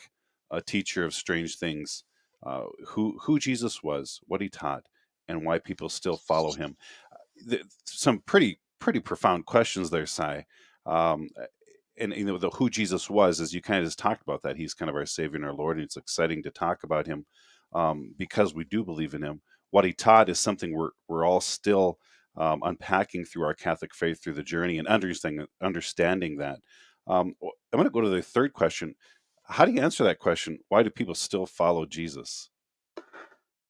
A 0.50 0.60
Teacher 0.60 1.04
of 1.04 1.14
Strange 1.14 1.56
Things, 1.56 2.04
uh, 2.44 2.64
who, 2.88 3.18
who 3.22 3.38
Jesus 3.38 3.82
was, 3.82 4.20
what 4.26 4.42
he 4.42 4.48
taught, 4.48 4.84
and 5.26 5.44
why 5.44 5.58
people 5.58 5.88
still 5.88 6.18
follow 6.18 6.52
him. 6.52 6.76
The, 7.46 7.62
some 7.86 8.20
pretty 8.20 8.60
pretty 8.78 9.00
profound 9.00 9.46
questions 9.46 9.88
there, 9.88 10.04
Cy. 10.04 10.44
Um, 10.84 11.30
and 11.96 12.12
you 12.14 12.24
know 12.24 12.36
the 12.36 12.50
who 12.50 12.68
Jesus 12.68 13.08
was, 13.08 13.40
as 13.40 13.54
you 13.54 13.62
kind 13.62 13.80
of 13.80 13.86
just 13.86 13.98
talked 13.98 14.22
about 14.22 14.42
that, 14.42 14.56
he's 14.56 14.74
kind 14.74 14.90
of 14.90 14.96
our 14.96 15.06
Savior 15.06 15.36
and 15.36 15.44
our 15.44 15.54
Lord, 15.54 15.78
and 15.78 15.84
it's 15.84 15.96
exciting 15.96 16.42
to 16.42 16.50
talk 16.50 16.82
about 16.82 17.06
him 17.06 17.24
um, 17.72 18.14
because 18.18 18.54
we 18.54 18.64
do 18.64 18.84
believe 18.84 19.14
in 19.14 19.22
him. 19.22 19.40
What 19.70 19.84
he 19.84 19.92
taught 19.92 20.28
is 20.28 20.38
something 20.38 20.74
we're 20.74 20.90
we're 21.08 21.24
all 21.24 21.40
still 21.40 21.98
um, 22.36 22.60
unpacking 22.64 23.24
through 23.24 23.44
our 23.44 23.54
Catholic 23.54 23.94
faith 23.94 24.22
through 24.22 24.34
the 24.34 24.42
journey 24.42 24.78
and 24.78 24.88
understanding 24.88 25.46
understanding 25.62 26.38
that. 26.38 26.60
Um, 27.06 27.34
I'm 27.42 27.78
going 27.78 27.84
to 27.84 27.90
go 27.90 28.00
to 28.00 28.08
the 28.08 28.22
third 28.22 28.52
question. 28.52 28.94
How 29.44 29.64
do 29.64 29.72
you 29.72 29.82
answer 29.82 30.04
that 30.04 30.18
question? 30.18 30.58
Why 30.68 30.82
do 30.82 30.90
people 30.90 31.14
still 31.14 31.46
follow 31.46 31.84
Jesus? 31.84 32.50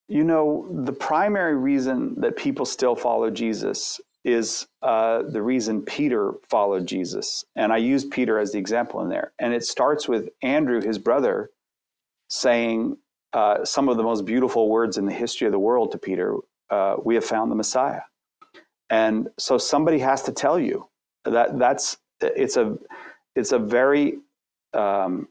You 0.06 0.22
know, 0.22 0.68
the 0.84 0.92
primary 0.92 1.56
reason 1.56 2.14
that 2.20 2.36
people 2.36 2.66
still 2.66 2.94
follow 2.94 3.30
Jesus 3.30 4.00
is 4.24 4.66
uh, 4.82 5.22
the 5.22 5.42
reason 5.42 5.82
Peter 5.82 6.34
followed 6.48 6.86
Jesus. 6.86 7.44
And 7.56 7.72
I 7.72 7.78
use 7.78 8.04
Peter 8.04 8.38
as 8.38 8.52
the 8.52 8.58
example 8.58 9.00
in 9.02 9.08
there. 9.08 9.32
And 9.38 9.52
it 9.52 9.64
starts 9.64 10.08
with 10.08 10.28
Andrew, 10.42 10.80
his 10.80 10.98
brother, 10.98 11.50
saying 12.28 12.96
uh, 13.32 13.64
some 13.64 13.88
of 13.88 13.96
the 13.96 14.02
most 14.02 14.24
beautiful 14.24 14.68
words 14.70 14.96
in 14.96 15.06
the 15.06 15.12
history 15.12 15.46
of 15.46 15.52
the 15.52 15.58
world 15.58 15.92
to 15.92 15.98
Peter 15.98 16.36
uh, 16.70 16.96
We 17.04 17.14
have 17.16 17.24
found 17.24 17.50
the 17.50 17.56
Messiah. 17.56 18.02
And 18.90 19.28
so 19.38 19.58
somebody 19.58 19.98
has 20.00 20.22
to 20.24 20.32
tell 20.32 20.58
you 20.60 20.88
that 21.24 21.58
that's 21.58 21.98
it's 22.20 22.56
a 22.56 22.78
it's 23.36 23.52
a 23.52 23.58
very 23.58 24.18
um, 24.74 25.28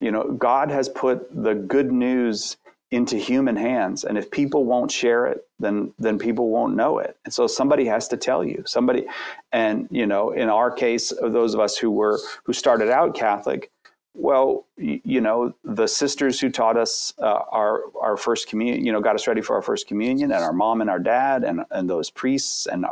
you 0.00 0.10
know 0.12 0.32
God 0.32 0.70
has 0.70 0.88
put 0.88 1.28
the 1.44 1.54
good 1.54 1.92
news 1.92 2.56
into 2.92 3.16
human 3.16 3.56
hands. 3.56 4.04
And 4.04 4.18
if 4.18 4.30
people 4.30 4.64
won't 4.64 4.90
share 4.92 5.26
it 5.26 5.42
then 5.60 5.92
then 5.98 6.18
people 6.18 6.50
won't 6.50 6.76
know 6.76 6.98
it. 6.98 7.16
And 7.24 7.34
so 7.34 7.46
somebody 7.46 7.86
has 7.86 8.08
to 8.08 8.16
tell 8.16 8.44
you. 8.44 8.62
Somebody 8.66 9.06
and 9.52 9.88
you 9.90 10.06
know 10.06 10.32
in 10.32 10.48
our 10.50 10.70
case 10.70 11.12
those 11.22 11.54
of 11.54 11.60
us 11.60 11.76
who 11.78 11.90
were 11.90 12.20
who 12.44 12.52
started 12.52 12.90
out 12.90 13.14
catholic 13.14 13.70
well 14.16 14.66
you 14.76 15.20
know 15.20 15.54
the 15.62 15.86
sisters 15.86 16.40
who 16.40 16.50
taught 16.50 16.76
us 16.76 17.12
uh, 17.20 17.40
our 17.52 17.82
our 18.00 18.16
first 18.16 18.48
communion 18.48 18.84
you 18.84 18.90
know 18.90 19.00
got 19.00 19.14
us 19.14 19.26
ready 19.26 19.42
for 19.42 19.54
our 19.54 19.62
first 19.62 19.86
communion 19.86 20.32
and 20.32 20.42
our 20.42 20.52
mom 20.52 20.80
and 20.80 20.88
our 20.88 20.98
dad 20.98 21.44
and 21.44 21.60
and 21.70 21.88
those 21.88 22.10
priests 22.10 22.66
and 22.66 22.86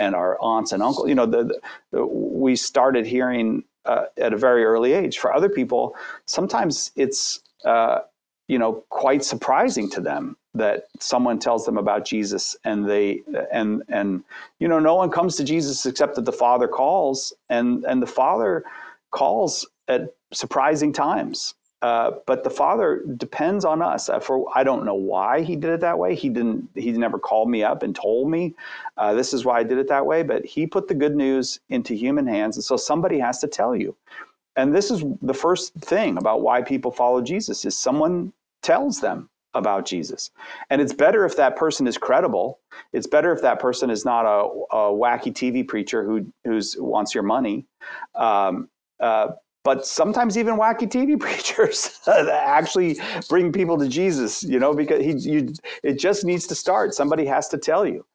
and 0.00 0.14
our 0.14 0.38
aunts 0.40 0.72
and 0.72 0.82
uncles 0.82 1.08
you 1.08 1.14
know 1.14 1.26
the, 1.26 1.58
the 1.90 2.04
we 2.06 2.54
started 2.54 3.06
hearing 3.06 3.64
uh, 3.86 4.04
at 4.18 4.32
a 4.32 4.36
very 4.36 4.64
early 4.64 4.92
age 4.92 5.18
for 5.18 5.34
other 5.34 5.48
people 5.48 5.96
sometimes 6.26 6.92
it's 6.96 7.40
uh, 7.64 8.00
you 8.48 8.58
know 8.58 8.84
quite 8.90 9.24
surprising 9.24 9.88
to 9.90 10.00
them 10.00 10.36
that 10.54 10.84
someone 11.00 11.38
tells 11.38 11.64
them 11.66 11.78
about 11.78 12.04
Jesus 12.04 12.56
and 12.64 12.88
they 12.88 13.22
and 13.52 13.82
and 13.88 14.22
you 14.58 14.68
know 14.68 14.78
no 14.78 14.94
one 14.94 15.10
comes 15.10 15.36
to 15.36 15.44
Jesus 15.44 15.86
except 15.86 16.16
that 16.16 16.24
the 16.24 16.32
Father 16.32 16.68
calls 16.68 17.32
and 17.48 17.84
and 17.84 18.02
the 18.02 18.06
Father 18.06 18.64
calls 19.10 19.66
at 19.88 20.14
surprising 20.36 20.92
times. 20.92 21.54
Uh, 21.82 22.12
but 22.26 22.42
the 22.42 22.50
Father 22.50 23.04
depends 23.16 23.64
on 23.64 23.82
us. 23.82 24.08
Uh, 24.08 24.18
for 24.18 24.46
I 24.54 24.64
don't 24.64 24.84
know 24.84 24.94
why 24.94 25.42
He 25.42 25.56
did 25.56 25.70
it 25.70 25.80
that 25.80 25.98
way. 25.98 26.14
He 26.14 26.28
didn't. 26.28 26.68
He 26.74 26.90
never 26.92 27.18
called 27.18 27.50
me 27.50 27.62
up 27.62 27.82
and 27.82 27.94
told 27.94 28.30
me 28.30 28.54
uh, 28.96 29.14
this 29.14 29.34
is 29.34 29.44
why 29.44 29.58
I 29.58 29.62
did 29.62 29.78
it 29.78 29.88
that 29.88 30.06
way. 30.06 30.22
But 30.22 30.44
He 30.44 30.66
put 30.66 30.88
the 30.88 30.94
good 30.94 31.14
news 31.14 31.60
into 31.68 31.94
human 31.94 32.26
hands, 32.26 32.56
and 32.56 32.64
so 32.64 32.76
somebody 32.76 33.18
has 33.18 33.40
to 33.40 33.46
tell 33.46 33.76
you. 33.76 33.94
And 34.56 34.74
this 34.74 34.90
is 34.90 35.04
the 35.20 35.34
first 35.34 35.74
thing 35.74 36.16
about 36.16 36.40
why 36.40 36.62
people 36.62 36.90
follow 36.90 37.20
Jesus 37.20 37.64
is 37.66 37.76
someone 37.76 38.32
tells 38.62 39.00
them 39.00 39.28
about 39.52 39.86
Jesus. 39.86 40.30
And 40.70 40.80
it's 40.80 40.92
better 40.92 41.24
if 41.24 41.36
that 41.36 41.56
person 41.56 41.86
is 41.86 41.98
credible. 41.98 42.58
It's 42.92 43.06
better 43.06 43.32
if 43.32 43.42
that 43.42 43.58
person 43.60 43.90
is 43.90 44.04
not 44.04 44.24
a, 44.24 44.48
a 44.74 44.92
wacky 44.92 45.32
TV 45.32 45.66
preacher 45.66 46.04
who 46.04 46.26
who's 46.44 46.76
wants 46.78 47.14
your 47.14 47.24
money. 47.24 47.66
Um, 48.14 48.68
uh, 48.98 49.28
but 49.66 49.86
sometimes 49.86 50.38
even 50.38 50.56
wacky 50.56 50.88
TV 50.88 51.20
preachers 51.26 52.00
actually 52.08 52.98
bring 53.28 53.52
people 53.52 53.78
to 53.78 53.88
Jesus, 53.88 54.44
you 54.44 54.60
know, 54.60 54.74
because 54.74 55.04
he, 55.04 55.12
you, 55.30 55.54
it 55.84 55.98
just 55.98 56.24
needs 56.24 56.46
to 56.48 56.54
start. 56.54 56.94
Somebody 56.94 57.26
has 57.26 57.48
to 57.50 57.58
tell 57.58 57.86
you. 57.86 58.06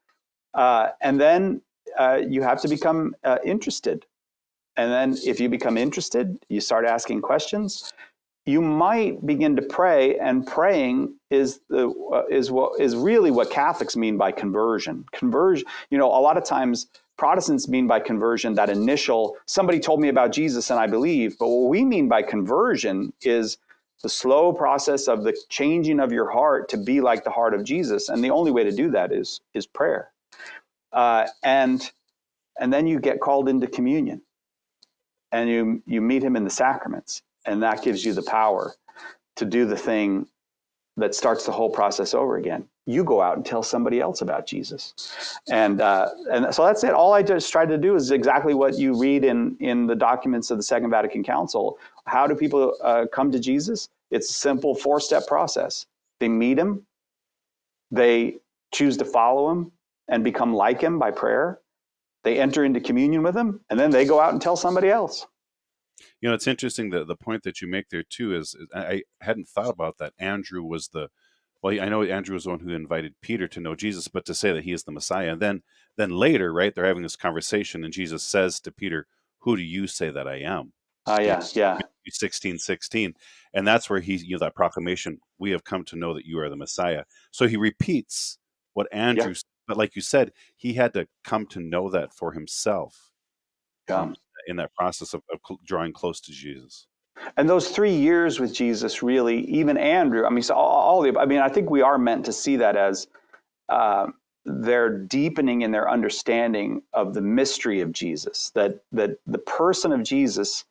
Uh, 0.55 0.89
and 1.01 1.22
then 1.22 1.62
uh, 2.00 2.20
you 2.27 2.41
have 2.41 2.62
to 2.62 2.70
become 2.70 3.15
uh, 3.25 3.39
interested 3.46 4.05
and 4.77 4.91
then 4.91 5.17
if 5.25 5.39
you 5.39 5.50
become 5.50 5.77
interested, 5.77 6.38
you 6.50 6.62
start 6.62 6.86
asking 6.86 7.22
questions. 7.22 7.91
You 8.46 8.62
might 8.62 9.25
begin 9.25 9.55
to 9.58 9.62
pray, 9.62 10.17
and 10.17 10.48
praying 10.48 11.15
is 11.29 11.62
the 11.70 11.89
uh, 12.13 12.24
is 12.31 12.50
what 12.50 12.81
is 12.81 12.96
really 12.96 13.31
what 13.31 13.51
Catholics 13.51 13.96
mean 13.96 14.17
by 14.17 14.31
conversion. 14.31 15.05
Conversion, 15.12 15.67
you 15.91 15.98
know, 16.00 16.08
a 16.08 16.22
lot 16.22 16.38
of 16.38 16.43
times 16.43 16.88
Protestants 17.21 17.67
mean 17.69 17.85
by 17.85 17.99
conversion 17.99 18.55
that 18.55 18.71
initial 18.71 19.37
somebody 19.45 19.79
told 19.79 20.01
me 20.01 20.09
about 20.09 20.31
Jesus 20.31 20.71
and 20.71 20.79
I 20.79 20.87
believe, 20.87 21.37
but 21.37 21.49
what 21.49 21.69
we 21.69 21.85
mean 21.85 22.09
by 22.09 22.23
conversion 22.23 23.13
is 23.21 23.59
the 24.01 24.09
slow 24.09 24.51
process 24.51 25.07
of 25.07 25.23
the 25.23 25.37
changing 25.47 25.99
of 25.99 26.11
your 26.11 26.31
heart 26.31 26.67
to 26.69 26.77
be 26.77 26.99
like 26.99 27.23
the 27.23 27.29
heart 27.29 27.53
of 27.53 27.63
Jesus, 27.63 28.09
and 28.09 28.23
the 28.23 28.31
only 28.31 28.49
way 28.49 28.63
to 28.63 28.71
do 28.71 28.89
that 28.89 29.11
is 29.11 29.39
is 29.53 29.67
prayer. 29.67 30.11
Uh, 30.91 31.27
and 31.43 31.91
and 32.59 32.73
then 32.73 32.87
you 32.87 32.99
get 32.99 33.21
called 33.21 33.47
into 33.47 33.67
communion. 33.67 34.23
And 35.31 35.47
you 35.47 35.83
you 35.85 36.01
meet 36.01 36.23
him 36.23 36.35
in 36.35 36.43
the 36.43 36.49
sacraments. 36.49 37.21
And 37.45 37.61
that 37.61 37.83
gives 37.83 38.03
you 38.03 38.13
the 38.13 38.23
power 38.23 38.73
to 39.35 39.45
do 39.45 39.67
the 39.67 39.77
thing 39.77 40.27
that 40.98 41.15
starts 41.15 41.45
the 41.45 41.51
whole 41.51 41.69
process 41.69 42.13
over 42.13 42.38
again. 42.38 42.65
You 42.86 43.03
go 43.03 43.21
out 43.21 43.38
and 43.38 43.45
tell 43.45 43.63
somebody 43.63 44.00
else 44.00 44.21
about 44.21 44.45
jesus. 44.45 44.93
And 45.50 45.81
uh, 45.81 46.10
and 46.31 46.53
so 46.53 46.65
that's 46.65 46.83
it. 46.83 46.93
All 46.93 47.13
i 47.13 47.24
just 47.24 47.51
tried 47.51 47.69
to 47.69 47.77
do 47.77 47.95
is 47.95 48.12
exactly 48.12 48.53
what 48.53 48.77
you 48.77 48.98
read 48.98 49.24
in 49.24 49.55
in 49.60 49.88
the 49.88 49.95
documents 49.95 50.51
of 50.51 50.57
the 50.57 50.63
second 50.63 50.89
vatican 50.89 51.24
council. 51.24 51.79
How 52.05 52.27
do 52.27 52.36
people 52.36 52.75
uh, 52.83 53.05
come 53.12 53.31
to 53.31 53.39
jesus? 53.39 53.89
It's 54.12 54.29
a 54.29 54.33
simple 54.33 54.75
four 54.75 55.00
step 55.00 55.27
process. 55.27 55.88
They 56.19 56.27
meet 56.27 56.60
him. 56.60 56.86
They 57.91 58.38
choose 58.74 58.98
to 58.98 59.05
follow 59.05 59.51
him 59.51 59.71
and 60.07 60.24
become 60.24 60.53
like 60.53 60.81
him 60.81 61.00
by 61.00 61.12
prayer. 61.12 61.60
They 62.24 62.39
enter 62.39 62.63
into 62.65 62.79
communion 62.79 63.24
with 63.24 63.36
him, 63.36 63.62
and 63.69 63.79
then 63.79 63.89
they 63.89 64.05
go 64.05 64.19
out 64.19 64.33
and 64.33 64.41
tell 64.41 64.55
somebody 64.55 64.89
else. 64.89 65.25
You 66.20 66.29
know, 66.29 66.36
it's 66.36 66.48
interesting 66.48 66.89
that 66.91 67.08
the 67.08 67.15
point 67.15 67.43
that 67.43 67.62
you 67.62 67.67
make 67.67 67.89
there 67.89 68.03
too 68.03 68.36
is, 68.36 68.55
is 68.55 68.67
I 68.74 69.03
hadn't 69.22 69.48
thought 69.48 69.70
about 69.70 69.98
that. 70.00 70.13
Andrew 70.20 70.63
was 70.63 70.89
the 70.89 71.10
well, 71.62 71.79
I 71.79 71.89
know 71.89 72.01
Andrew 72.01 72.34
was 72.34 72.46
the 72.46 72.50
one 72.50 72.60
who 72.60 72.70
invited 72.70 73.13
Peter 73.22 73.48
to 73.50 73.60
know 73.60 73.75
Jesus, 73.75 74.08
but 74.08 74.25
to 74.25 74.34
say 74.34 74.51
that 74.51 74.63
he 74.63 74.72
is 74.72 74.84
the 74.84 74.91
Messiah, 74.91 75.31
and 75.31 75.41
then 75.41 75.62
then 75.98 76.10
later, 76.10 76.51
right? 76.53 76.74
They're 76.74 76.86
having 76.86 77.03
this 77.03 77.15
conversation, 77.15 77.84
and 77.84 77.93
Jesus 77.93 78.24
says 78.24 78.60
to 78.62 78.72
Peter, 78.72 79.08
"Who 79.39 79.55
do 79.55 79.62
you 79.62 79.88
say 79.88 80.10
that 80.10 80.27
I 80.27 80.38
am?" 80.38 80.74
Oh 81.08 81.15
uh, 81.15 81.20
yeah, 81.20 81.43
yeah. 81.53 81.79
16, 82.08 82.58
16. 82.58 83.13
And 83.53 83.67
that's 83.67 83.89
where 83.89 84.00
he, 84.00 84.15
you 84.15 84.36
know, 84.36 84.39
that 84.39 84.55
proclamation, 84.55 85.20
we 85.38 85.51
have 85.51 85.63
come 85.63 85.84
to 85.86 85.96
know 85.96 86.13
that 86.13 86.25
you 86.25 86.39
are 86.39 86.50
the 86.50 86.55
Messiah. 86.55 87.03
So 87.31 87.48
he 87.48 87.58
repeats 87.58 88.38
what 88.74 88.88
Andrew 88.91 89.29
yeah. 89.29 89.41
But 89.67 89.77
like 89.77 89.96
you 89.96 90.01
said, 90.01 90.34
he 90.58 90.74
had 90.74 90.93
to 90.96 91.08
come 91.24 91.46
to 91.48 91.62
know 91.62 91.89
that 91.91 92.13
for 92.13 92.34
himself 92.34 93.12
um, 93.88 94.15
in 94.48 94.55
that 94.57 94.74
process 94.75 95.13
of, 95.13 95.21
of 95.31 95.39
drawing 95.65 95.93
close 95.93 96.19
to 96.21 96.31
Jesus. 96.31 96.88
And 97.38 97.50
those 97.50 97.69
three 97.69 97.95
years 97.95 98.39
with 98.39 98.53
Jesus, 98.53 99.03
really, 99.03 99.41
even 99.41 99.77
Andrew, 99.77 100.25
I 100.25 100.29
mean, 100.29 100.43
so 100.43 100.55
all, 100.55 101.01
the, 101.01 101.17
I 101.19 101.25
mean, 101.25 101.39
I 101.39 101.50
think 101.50 101.69
we 101.69 101.81
are 101.81 101.98
meant 101.98 102.25
to 102.25 102.33
see 102.33 102.57
that 102.57 102.75
as 102.75 103.07
uh, 103.69 104.07
they're 104.45 104.98
deepening 104.98 105.62
in 105.62 105.71
their 105.71 105.89
understanding 105.89 106.81
of 106.93 107.13
the 107.13 107.21
mystery 107.21 107.81
of 107.81 107.91
Jesus, 107.91 108.51
that, 108.55 108.81
that 108.91 109.17
the 109.27 109.38
person 109.38 109.91
of 109.91 110.03
Jesus 110.03 110.65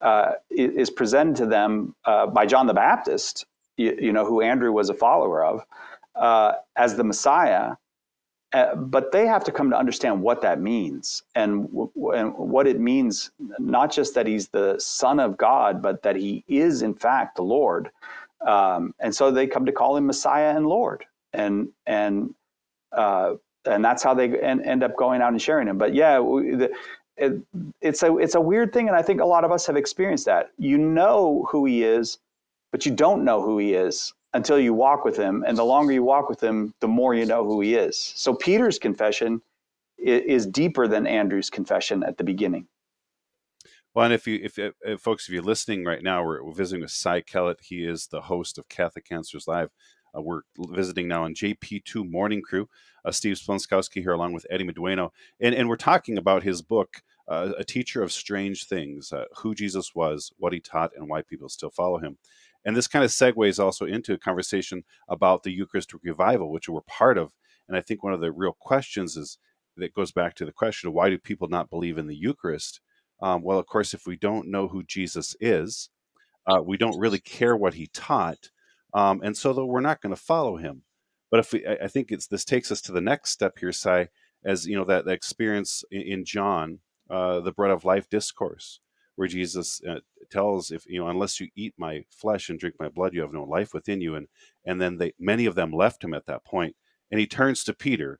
uh, 0.00 0.32
is 0.50 0.90
presented 0.90 1.36
to 1.36 1.46
them 1.46 1.94
uh, 2.04 2.26
by 2.26 2.46
John 2.46 2.66
the 2.66 2.74
Baptist, 2.74 3.44
you, 3.76 3.96
you, 4.00 4.12
know, 4.12 4.24
who 4.24 4.40
Andrew 4.40 4.72
was 4.72 4.88
a 4.88 4.94
follower 4.94 5.44
of, 5.44 5.64
uh, 6.14 6.52
as 6.76 6.96
the 6.96 7.04
Messiah. 7.04 7.76
Uh, 8.52 8.74
but 8.76 9.12
they 9.12 9.26
have 9.26 9.44
to 9.44 9.52
come 9.52 9.70
to 9.70 9.78
understand 9.78 10.20
what 10.22 10.42
that 10.42 10.60
means 10.60 11.22
and, 11.36 11.68
w- 11.68 12.12
and 12.12 12.34
what 12.36 12.66
it 12.66 12.80
means, 12.80 13.30
not 13.60 13.92
just 13.92 14.14
that 14.14 14.26
he's 14.26 14.48
the 14.48 14.76
Son 14.80 15.20
of 15.20 15.36
God, 15.38 15.82
but 15.82 16.02
that 16.02 16.16
he 16.16 16.44
is, 16.48 16.82
in 16.82 16.94
fact, 16.94 17.36
the 17.36 17.42
Lord. 17.44 17.90
Um, 18.46 18.94
and 19.00 19.14
so 19.14 19.30
they 19.30 19.46
come 19.46 19.66
to 19.66 19.72
call 19.72 19.96
him 19.96 20.06
Messiah 20.06 20.56
and 20.56 20.66
Lord. 20.66 21.04
And, 21.32 21.68
and, 21.86 22.34
uh, 22.92 23.34
and 23.66 23.84
that's 23.84 24.02
how 24.02 24.14
they 24.14 24.40
end, 24.40 24.62
end 24.64 24.82
up 24.82 24.96
going 24.96 25.22
out 25.22 25.32
and 25.32 25.42
sharing 25.42 25.68
him. 25.68 25.78
But 25.78 25.94
yeah, 25.94 26.18
the, 26.18 26.70
it, 27.16 27.34
it's 27.82 28.02
a 28.02 28.16
it's 28.18 28.34
a 28.34 28.40
weird 28.40 28.72
thing, 28.72 28.88
and 28.88 28.96
I 28.96 29.02
think 29.02 29.20
a 29.20 29.26
lot 29.26 29.44
of 29.44 29.52
us 29.52 29.66
have 29.66 29.76
experienced 29.76 30.26
that. 30.26 30.50
You 30.58 30.78
know 30.78 31.46
who 31.50 31.66
he 31.66 31.84
is, 31.84 32.18
but 32.72 32.86
you 32.86 32.92
don't 32.92 33.24
know 33.24 33.42
who 33.42 33.58
he 33.58 33.74
is 33.74 34.14
until 34.32 34.58
you 34.58 34.72
walk 34.72 35.04
with 35.04 35.16
him. 35.16 35.44
And 35.46 35.56
the 35.56 35.64
longer 35.64 35.92
you 35.92 36.02
walk 36.02 36.28
with 36.28 36.42
him, 36.42 36.74
the 36.80 36.88
more 36.88 37.14
you 37.14 37.26
know 37.26 37.44
who 37.44 37.60
he 37.60 37.74
is. 37.74 37.98
So 37.98 38.34
Peter's 38.34 38.78
confession 38.78 39.42
is, 39.98 40.46
deeper 40.46 40.88
than 40.88 41.06
Andrew's 41.06 41.50
confession 41.50 42.02
at 42.02 42.16
the 42.16 42.24
beginning. 42.24 42.66
Well, 43.94 44.04
and 44.04 44.14
if 44.14 44.26
you, 44.26 44.40
if, 44.42 44.58
if, 44.58 45.00
folks, 45.00 45.28
if 45.28 45.34
you're 45.34 45.42
listening 45.42 45.84
right 45.84 46.02
now, 46.02 46.24
we're, 46.24 46.42
we're, 46.44 46.54
visiting 46.54 46.82
with 46.82 46.92
Cy 46.92 47.20
Kellett. 47.22 47.58
He 47.60 47.84
is 47.84 48.06
the 48.06 48.20
host 48.20 48.56
of 48.56 48.68
Catholic 48.68 49.06
Answers 49.10 49.48
Live. 49.48 49.70
Uh, 50.16 50.22
we're 50.22 50.42
visiting 50.56 51.08
now 51.08 51.24
on 51.24 51.34
JP2 51.34 52.08
Morning 52.08 52.40
Crew. 52.40 52.68
Uh, 53.04 53.10
Steve 53.10 53.36
Splonskowski 53.36 54.00
here, 54.02 54.12
along 54.12 54.32
with 54.32 54.46
Eddie 54.50 54.64
Medueno, 54.64 55.10
and 55.40 55.54
and 55.54 55.68
we're 55.68 55.76
talking 55.76 56.18
about 56.18 56.42
his 56.42 56.62
book, 56.62 57.02
uh, 57.28 57.52
"A 57.58 57.64
Teacher 57.64 58.02
of 58.02 58.12
Strange 58.12 58.66
Things: 58.66 59.12
uh, 59.12 59.24
Who 59.38 59.54
Jesus 59.54 59.94
Was, 59.94 60.32
What 60.36 60.52
He 60.52 60.60
Taught, 60.60 60.92
and 60.96 61.08
Why 61.08 61.22
People 61.22 61.48
Still 61.48 61.70
Follow 61.70 61.98
Him." 61.98 62.18
And 62.64 62.76
this 62.76 62.88
kind 62.88 63.04
of 63.04 63.10
segues 63.10 63.62
also 63.62 63.86
into 63.86 64.12
a 64.12 64.18
conversation 64.18 64.84
about 65.08 65.42
the 65.42 65.52
Eucharistic 65.52 66.00
revival, 66.02 66.52
which 66.52 66.68
we're 66.68 66.82
part 66.82 67.16
of. 67.16 67.32
And 67.68 67.76
I 67.76 67.80
think 67.80 68.02
one 68.02 68.12
of 68.12 68.20
the 68.20 68.32
real 68.32 68.56
questions 68.58 69.16
is 69.16 69.38
that 69.76 69.94
goes 69.94 70.12
back 70.12 70.34
to 70.34 70.44
the 70.44 70.52
question 70.52 70.88
of 70.88 70.94
why 70.94 71.08
do 71.08 71.18
people 71.18 71.48
not 71.48 71.70
believe 71.70 71.98
in 71.98 72.06
the 72.06 72.16
Eucharist? 72.16 72.80
Um, 73.22 73.42
well, 73.42 73.58
of 73.58 73.66
course, 73.66 73.94
if 73.94 74.06
we 74.06 74.16
don't 74.16 74.50
know 74.50 74.68
who 74.68 74.82
Jesus 74.82 75.36
is, 75.40 75.90
uh, 76.46 76.60
we 76.62 76.76
don't 76.76 76.98
really 76.98 77.18
care 77.18 77.56
what 77.56 77.74
he 77.74 77.86
taught, 77.92 78.50
um, 78.94 79.20
and 79.22 79.36
so 79.36 79.64
we're 79.64 79.80
not 79.80 80.00
going 80.00 80.14
to 80.14 80.20
follow 80.20 80.56
him. 80.56 80.82
But 81.30 81.40
if 81.40 81.52
we, 81.52 81.66
I 81.66 81.86
think 81.86 82.10
it's 82.10 82.26
this 82.26 82.44
takes 82.44 82.72
us 82.72 82.80
to 82.82 82.92
the 82.92 83.00
next 83.00 83.30
step 83.30 83.58
here, 83.58 83.72
Cy, 83.72 84.08
as 84.44 84.66
you 84.66 84.76
know 84.76 84.84
that, 84.86 85.04
that 85.04 85.12
experience 85.12 85.84
in, 85.90 86.00
in 86.02 86.24
John, 86.24 86.80
uh, 87.08 87.40
the 87.40 87.52
bread 87.52 87.70
of 87.70 87.84
life 87.84 88.08
discourse, 88.08 88.80
where 89.20 89.28
Jesus 89.28 89.82
uh, 89.86 90.00
tells, 90.30 90.70
if 90.70 90.86
you 90.86 90.98
know, 90.98 91.08
unless 91.08 91.40
you 91.40 91.48
eat 91.54 91.74
my 91.76 92.02
flesh 92.08 92.48
and 92.48 92.58
drink 92.58 92.76
my 92.80 92.88
blood, 92.88 93.12
you 93.12 93.20
have 93.20 93.34
no 93.34 93.44
life 93.44 93.74
within 93.74 94.00
you. 94.00 94.14
And 94.14 94.28
and 94.64 94.80
then 94.80 94.96
they 94.96 95.12
many 95.18 95.44
of 95.44 95.54
them 95.54 95.72
left 95.72 96.02
him 96.02 96.14
at 96.14 96.24
that 96.24 96.42
point, 96.42 96.74
and 97.10 97.20
he 97.20 97.26
turns 97.26 97.62
to 97.64 97.74
Peter, 97.74 98.18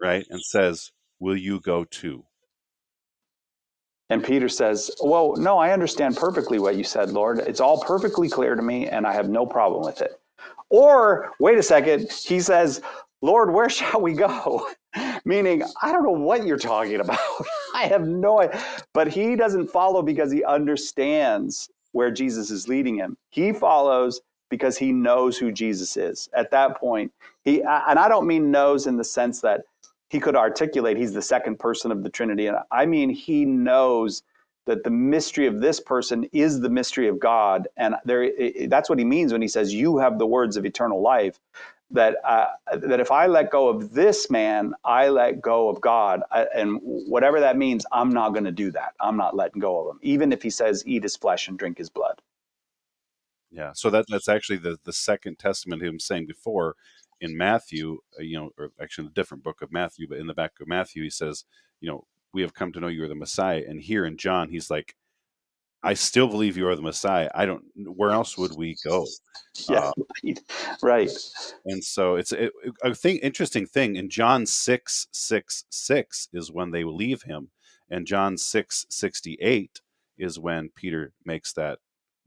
right, 0.00 0.24
and 0.30 0.40
says, 0.40 0.92
"Will 1.18 1.36
you 1.36 1.58
go 1.58 1.82
too?" 1.84 2.26
And 4.08 4.22
Peter 4.22 4.48
says, 4.48 4.92
Well, 5.02 5.34
no, 5.36 5.58
I 5.58 5.72
understand 5.72 6.16
perfectly 6.16 6.60
what 6.60 6.76
you 6.76 6.84
said, 6.84 7.10
Lord. 7.10 7.40
It's 7.40 7.60
all 7.60 7.82
perfectly 7.82 8.28
clear 8.28 8.54
to 8.54 8.62
me, 8.62 8.86
and 8.86 9.08
I 9.08 9.12
have 9.14 9.28
no 9.28 9.44
problem 9.44 9.84
with 9.84 10.00
it. 10.00 10.20
Or, 10.68 11.32
wait 11.40 11.58
a 11.58 11.62
second, 11.62 12.12
he 12.12 12.38
says, 12.38 12.82
Lord, 13.20 13.52
where 13.52 13.68
shall 13.78 14.00
we 14.00 14.12
go? 14.12 14.68
Meaning, 15.24 15.62
I 15.82 15.92
don't 15.92 16.02
know 16.02 16.10
what 16.10 16.46
you're 16.46 16.58
talking 16.58 17.00
about. 17.00 17.18
I 17.74 17.84
have 17.84 18.06
no 18.06 18.40
idea. 18.40 18.62
But 18.92 19.08
he 19.08 19.36
doesn't 19.36 19.68
follow 19.68 20.02
because 20.02 20.30
he 20.30 20.44
understands 20.44 21.70
where 21.92 22.10
Jesus 22.10 22.50
is 22.50 22.68
leading 22.68 22.96
him. 22.96 23.16
He 23.30 23.52
follows 23.52 24.20
because 24.50 24.76
he 24.76 24.92
knows 24.92 25.38
who 25.38 25.50
Jesus 25.50 25.96
is. 25.96 26.28
At 26.34 26.50
that 26.50 26.78
point, 26.78 27.12
he, 27.44 27.62
and 27.62 27.98
I 27.98 28.08
don't 28.08 28.26
mean 28.26 28.50
knows 28.50 28.86
in 28.86 28.96
the 28.96 29.04
sense 29.04 29.40
that 29.40 29.62
he 30.10 30.20
could 30.20 30.36
articulate 30.36 30.96
he's 30.96 31.12
the 31.12 31.22
second 31.22 31.58
person 31.58 31.90
of 31.90 32.02
the 32.02 32.10
Trinity. 32.10 32.46
And 32.46 32.58
I 32.70 32.86
mean, 32.86 33.10
he 33.10 33.44
knows 33.44 34.22
that 34.66 34.84
the 34.84 34.90
mystery 34.90 35.46
of 35.46 35.60
this 35.60 35.80
person 35.80 36.24
is 36.32 36.60
the 36.60 36.70
mystery 36.70 37.08
of 37.08 37.18
God. 37.18 37.68
And 37.76 37.96
there, 38.04 38.30
that's 38.68 38.88
what 38.88 38.98
he 38.98 39.04
means 39.04 39.32
when 39.32 39.42
he 39.42 39.48
says, 39.48 39.74
You 39.74 39.98
have 39.98 40.18
the 40.18 40.26
words 40.26 40.56
of 40.56 40.64
eternal 40.64 41.02
life. 41.02 41.38
That, 41.90 42.16
uh, 42.24 42.46
that 42.72 42.98
if 42.98 43.10
I 43.12 43.26
let 43.26 43.50
go 43.50 43.68
of 43.68 43.92
this 43.92 44.30
man, 44.30 44.74
I 44.84 45.08
let 45.08 45.40
go 45.40 45.68
of 45.68 45.80
God. 45.80 46.22
I, 46.32 46.46
and 46.54 46.80
whatever 46.82 47.38
that 47.40 47.56
means, 47.56 47.86
I'm 47.92 48.10
not 48.10 48.30
going 48.30 48.44
to 48.44 48.52
do 48.52 48.70
that. 48.72 48.94
I'm 49.00 49.16
not 49.16 49.36
letting 49.36 49.60
go 49.60 49.80
of 49.80 49.94
him, 49.94 50.00
even 50.02 50.32
if 50.32 50.42
he 50.42 50.50
says, 50.50 50.82
Eat 50.86 51.02
his 51.02 51.16
flesh 51.16 51.46
and 51.46 51.58
drink 51.58 51.78
his 51.78 51.90
blood. 51.90 52.20
Yeah, 53.52 53.70
so 53.74 53.90
that 53.90 54.06
that's 54.08 54.28
actually 54.28 54.56
the 54.56 54.78
the 54.84 54.92
second 54.92 55.38
testament 55.38 55.82
him 55.82 56.00
saying 56.00 56.26
before 56.26 56.74
in 57.20 57.36
Matthew, 57.36 57.98
uh, 58.18 58.22
you 58.22 58.36
know, 58.36 58.50
or 58.58 58.70
actually 58.80 59.04
in 59.04 59.10
a 59.10 59.14
different 59.14 59.44
book 59.44 59.62
of 59.62 59.72
Matthew, 59.72 60.08
but 60.08 60.18
in 60.18 60.26
the 60.26 60.34
back 60.34 60.52
of 60.60 60.68
Matthew, 60.68 61.02
he 61.02 61.10
says, 61.10 61.44
you 61.80 61.88
know, 61.88 62.04
we 62.32 62.42
have 62.42 62.54
come 62.54 62.72
to 62.72 62.80
know 62.80 62.88
you 62.88 63.04
are 63.04 63.08
the 63.08 63.14
Messiah. 63.14 63.62
And 63.66 63.80
here 63.80 64.04
in 64.04 64.16
John, 64.16 64.48
he's 64.48 64.70
like, 64.70 64.94
I 65.84 65.94
still 65.94 66.26
believe 66.26 66.56
you 66.56 66.66
are 66.68 66.74
the 66.74 66.82
Messiah. 66.82 67.30
I 67.34 67.46
don't. 67.46 67.64
Where 67.76 68.10
else 68.10 68.36
would 68.38 68.56
we 68.56 68.76
go? 68.84 69.06
Yeah, 69.68 69.78
uh, 69.78 69.92
right. 70.24 70.40
right. 70.82 71.10
And 71.66 71.82
so 71.84 72.16
it's 72.16 72.32
a, 72.32 72.50
a 72.82 72.92
thing. 72.92 73.18
Interesting 73.18 73.66
thing 73.66 73.94
in 73.94 74.10
John 74.10 74.46
six 74.46 75.06
six 75.12 75.64
six 75.70 76.28
is 76.32 76.50
when 76.50 76.72
they 76.72 76.82
leave 76.82 77.22
him, 77.22 77.50
and 77.88 78.04
John 78.04 78.36
six 78.36 78.84
sixty 78.90 79.38
eight 79.40 79.80
is 80.18 80.40
when 80.40 80.70
Peter 80.74 81.12
makes 81.24 81.52
that 81.52 81.78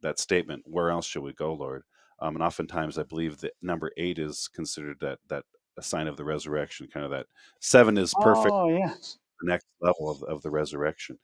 that 0.04 0.20
statement. 0.20 0.64
Where 0.66 0.90
else 0.90 1.06
shall 1.06 1.22
we 1.22 1.34
go, 1.34 1.54
Lord? 1.54 1.84
Um, 2.22 2.36
and 2.36 2.44
oftentimes, 2.44 2.98
I 2.98 3.04
believe 3.04 3.40
that 3.40 3.54
number 3.62 3.92
eight 3.98 4.20
is 4.20 4.48
considered 4.48 4.98
that 5.02 5.20
that 5.28 5.44
a 5.78 5.84
sign 5.84 6.08
of 6.08 6.18
the 6.18 6.24
resurrection. 6.24 6.88
Kind 6.88 7.06
of 7.06 7.12
that 7.12 7.28
seven 7.60 7.98
is 7.98 8.14
perfect. 8.22 8.54
Oh 8.54 8.70
yeah. 8.70 8.94
The 9.42 9.50
next 9.52 9.68
level 9.82 10.10
of, 10.10 10.24
of 10.24 10.42
the 10.42 10.50
resurrection. 10.50 11.20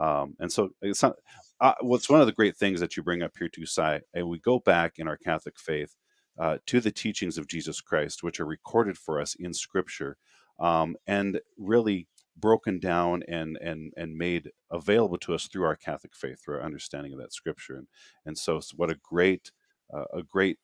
Um, 0.00 0.36
and 0.40 0.52
so 0.52 0.70
it's 0.82 1.02
not. 1.02 1.16
Uh, 1.60 1.74
what's 1.80 2.08
one 2.08 2.20
of 2.20 2.26
the 2.26 2.32
great 2.32 2.56
things 2.56 2.80
that 2.80 2.96
you 2.96 3.02
bring 3.02 3.22
up 3.22 3.32
here, 3.38 3.48
Cy, 3.66 4.00
and 4.14 4.28
we 4.28 4.38
go 4.38 4.60
back 4.60 4.94
in 4.98 5.08
our 5.08 5.16
Catholic 5.16 5.58
faith 5.58 5.96
uh, 6.38 6.58
to 6.66 6.80
the 6.80 6.92
teachings 6.92 7.38
of 7.38 7.48
Jesus 7.48 7.80
Christ, 7.80 8.22
which 8.22 8.40
are 8.40 8.46
recorded 8.46 8.98
for 8.98 9.20
us 9.20 9.34
in 9.38 9.54
Scripture, 9.54 10.16
um, 10.60 10.96
and 11.06 11.40
really 11.58 12.08
broken 12.36 12.78
down 12.80 13.22
and 13.28 13.58
and 13.58 13.92
and 13.96 14.16
made 14.16 14.50
available 14.70 15.18
to 15.18 15.34
us 15.34 15.48
through 15.48 15.64
our 15.64 15.76
Catholic 15.76 16.14
faith, 16.16 16.40
through 16.44 16.56
our 16.56 16.64
understanding 16.64 17.12
of 17.12 17.20
that 17.20 17.32
Scripture. 17.32 17.76
And 17.76 17.88
and 18.26 18.38
so, 18.38 18.60
what 18.76 18.90
a 18.90 18.96
great 19.02 19.52
uh, 19.94 20.04
a 20.14 20.22
great 20.22 20.58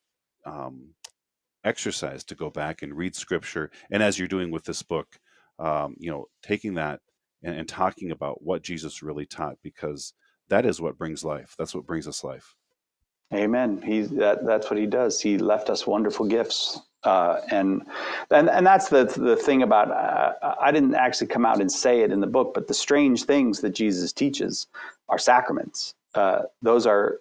um, 0.45 0.93
exercise 1.65 2.23
to 2.25 2.35
go 2.35 2.49
back 2.49 2.81
and 2.83 2.95
read 2.95 3.15
scripture 3.15 3.71
and 3.91 4.03
as 4.03 4.19
you're 4.19 4.27
doing 4.27 4.51
with 4.51 4.65
this 4.65 4.83
book 4.83 5.19
um, 5.59 5.95
you 5.99 6.11
know 6.11 6.25
taking 6.43 6.75
that 6.75 7.01
and, 7.45 7.55
and, 7.59 7.67
talking 7.67 8.11
about 8.11 8.41
what 8.43 8.63
jesus 8.63 9.03
really 9.03 9.25
taught 9.25 9.57
because 9.61 10.13
that 10.49 10.65
is 10.65 10.81
what 10.81 10.97
brings 10.97 11.23
life 11.23 11.55
that's 11.57 11.75
what 11.75 11.85
brings 11.85 12.07
us 12.07 12.23
life 12.23 12.55
amen 13.33 13.81
he's 13.85 14.09
that, 14.09 14.45
that's 14.45 14.69
what 14.69 14.79
he 14.79 14.85
does 14.85 15.21
he 15.21 15.37
left 15.37 15.69
us 15.69 15.87
wonderful 15.87 16.25
gifts 16.25 16.79
uh, 17.05 17.39
and 17.51 17.85
and 18.31 18.49
and 18.49 18.65
that's 18.65 18.89
the 18.89 19.05
the 19.05 19.35
thing 19.35 19.61
about 19.61 19.91
uh, 19.91 20.55
I 20.59 20.71
didn't 20.71 20.95
actually 20.95 21.27
come 21.27 21.45
out 21.45 21.61
and 21.61 21.71
say 21.71 22.01
it 22.01 22.11
in 22.11 22.19
the 22.19 22.27
book, 22.27 22.55
but 22.55 22.67
the 22.67 22.73
strange 22.73 23.25
things 23.25 23.61
that 23.61 23.75
Jesus 23.75 24.11
teaches 24.11 24.65
are 25.07 25.19
sacraments. 25.19 25.93
Uh, 26.15 26.43
those 26.63 26.87
are 26.87 27.19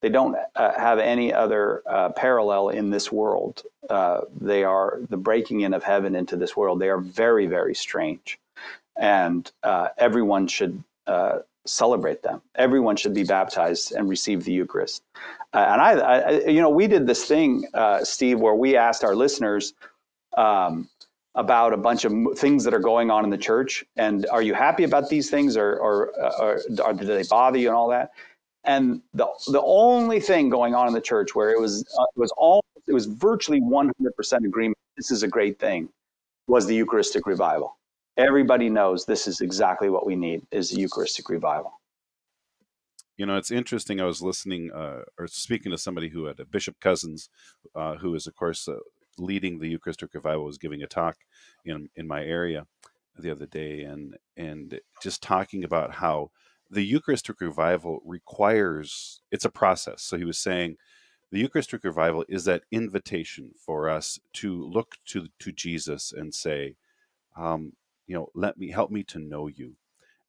they 0.00 0.08
don't 0.08 0.36
uh, 0.54 0.78
have 0.78 0.98
any 0.98 1.32
other 1.32 1.82
uh, 1.86 2.10
parallel 2.10 2.68
in 2.68 2.90
this 2.90 3.10
world. 3.10 3.62
Uh, 3.90 4.20
they 4.40 4.62
are 4.62 5.00
the 5.10 5.16
breaking 5.16 5.62
in 5.62 5.74
of 5.74 5.82
heaven 5.82 6.14
into 6.14 6.36
this 6.36 6.56
world. 6.56 6.80
They 6.80 6.88
are 6.88 7.00
very, 7.00 7.46
very 7.46 7.74
strange. 7.74 8.38
And 8.98 9.50
uh, 9.62 9.88
everyone 9.98 10.46
should 10.48 10.82
uh, 11.06 11.40
celebrate 11.66 12.22
them. 12.22 12.42
Everyone 12.56 12.96
should 12.96 13.14
be 13.14 13.24
baptized 13.24 13.92
and 13.92 14.08
receive 14.08 14.44
the 14.44 14.52
Eucharist. 14.52 15.02
Uh, 15.54 15.66
and 15.68 15.80
I, 15.80 15.92
I, 15.92 16.30
you 16.48 16.60
know, 16.60 16.70
we 16.70 16.86
did 16.86 17.06
this 17.06 17.24
thing, 17.24 17.64
Steve, 18.02 18.40
where 18.40 18.54
we 18.54 18.76
asked 18.76 19.04
our 19.04 19.14
listeners 19.14 19.74
um, 20.36 20.88
about 21.34 21.72
a 21.72 21.76
bunch 21.76 22.04
of 22.04 22.12
things 22.36 22.64
that 22.64 22.74
are 22.74 22.80
going 22.80 23.10
on 23.10 23.24
in 23.24 23.30
the 23.30 23.38
church. 23.38 23.84
And 23.96 24.26
are 24.26 24.42
you 24.42 24.54
happy 24.54 24.84
about 24.84 25.08
these 25.08 25.30
things 25.30 25.56
or, 25.56 25.76
or, 25.76 26.12
or, 26.40 26.60
or 26.84 26.92
do 26.92 27.04
they 27.04 27.22
bother 27.22 27.58
you 27.58 27.68
and 27.68 27.76
all 27.76 27.88
that? 27.88 28.10
And 28.64 29.00
the 29.14 29.26
the 29.46 29.62
only 29.62 30.20
thing 30.20 30.50
going 30.50 30.74
on 30.74 30.88
in 30.88 30.92
the 30.92 31.00
church 31.00 31.34
where 31.34 31.50
it 31.50 31.60
was 31.60 31.84
uh, 31.98 32.02
it 32.14 32.18
was 32.18 32.32
all 32.36 32.62
it 32.86 32.92
was 32.92 33.06
virtually 33.06 33.60
100% 33.60 33.92
agreement. 34.44 34.76
This 34.96 35.10
is 35.10 35.22
a 35.22 35.28
great 35.28 35.58
thing. 35.58 35.88
Was 36.48 36.66
the 36.66 36.74
Eucharistic 36.74 37.26
revival. 37.26 37.77
Everybody 38.18 38.68
knows 38.68 39.04
this 39.04 39.28
is 39.28 39.40
exactly 39.40 39.90
what 39.90 40.04
we 40.04 40.16
need 40.16 40.44
is 40.50 40.76
Eucharistic 40.76 41.28
revival. 41.28 41.80
You 43.16 43.26
know, 43.26 43.36
it's 43.36 43.52
interesting. 43.52 44.00
I 44.00 44.06
was 44.06 44.20
listening 44.20 44.72
uh, 44.72 45.02
or 45.18 45.28
speaking 45.28 45.70
to 45.70 45.78
somebody 45.78 46.08
who 46.08 46.24
had 46.24 46.40
a 46.40 46.44
Bishop 46.44 46.80
Cousins, 46.80 47.30
uh, 47.76 47.94
who 47.94 48.16
is, 48.16 48.26
of 48.26 48.34
course, 48.34 48.66
uh, 48.66 48.74
leading 49.18 49.58
the 49.58 49.68
Eucharistic 49.68 50.14
revival, 50.14 50.44
was 50.44 50.58
giving 50.58 50.82
a 50.82 50.86
talk 50.88 51.16
in 51.64 51.88
in 51.94 52.08
my 52.08 52.24
area 52.24 52.66
the 53.16 53.30
other 53.30 53.46
day, 53.46 53.82
and 53.82 54.16
and 54.36 54.80
just 55.00 55.22
talking 55.22 55.62
about 55.62 55.94
how 55.94 56.30
the 56.70 56.84
Eucharistic 56.84 57.40
revival 57.40 58.00
requires 58.04 59.20
it's 59.30 59.44
a 59.44 59.50
process. 59.50 60.02
So 60.02 60.16
he 60.16 60.24
was 60.24 60.38
saying 60.38 60.76
the 61.30 61.38
Eucharistic 61.38 61.84
revival 61.84 62.24
is 62.28 62.44
that 62.44 62.64
invitation 62.72 63.52
for 63.64 63.88
us 63.88 64.18
to 64.34 64.64
look 64.64 64.96
to 65.06 65.28
to 65.38 65.52
Jesus 65.52 66.12
and 66.12 66.34
say, 66.34 66.76
um, 67.36 67.72
you 68.08 68.16
know, 68.16 68.30
let 68.34 68.58
me 68.58 68.70
help 68.70 68.90
me 68.90 69.04
to 69.04 69.20
know 69.20 69.46
you. 69.46 69.76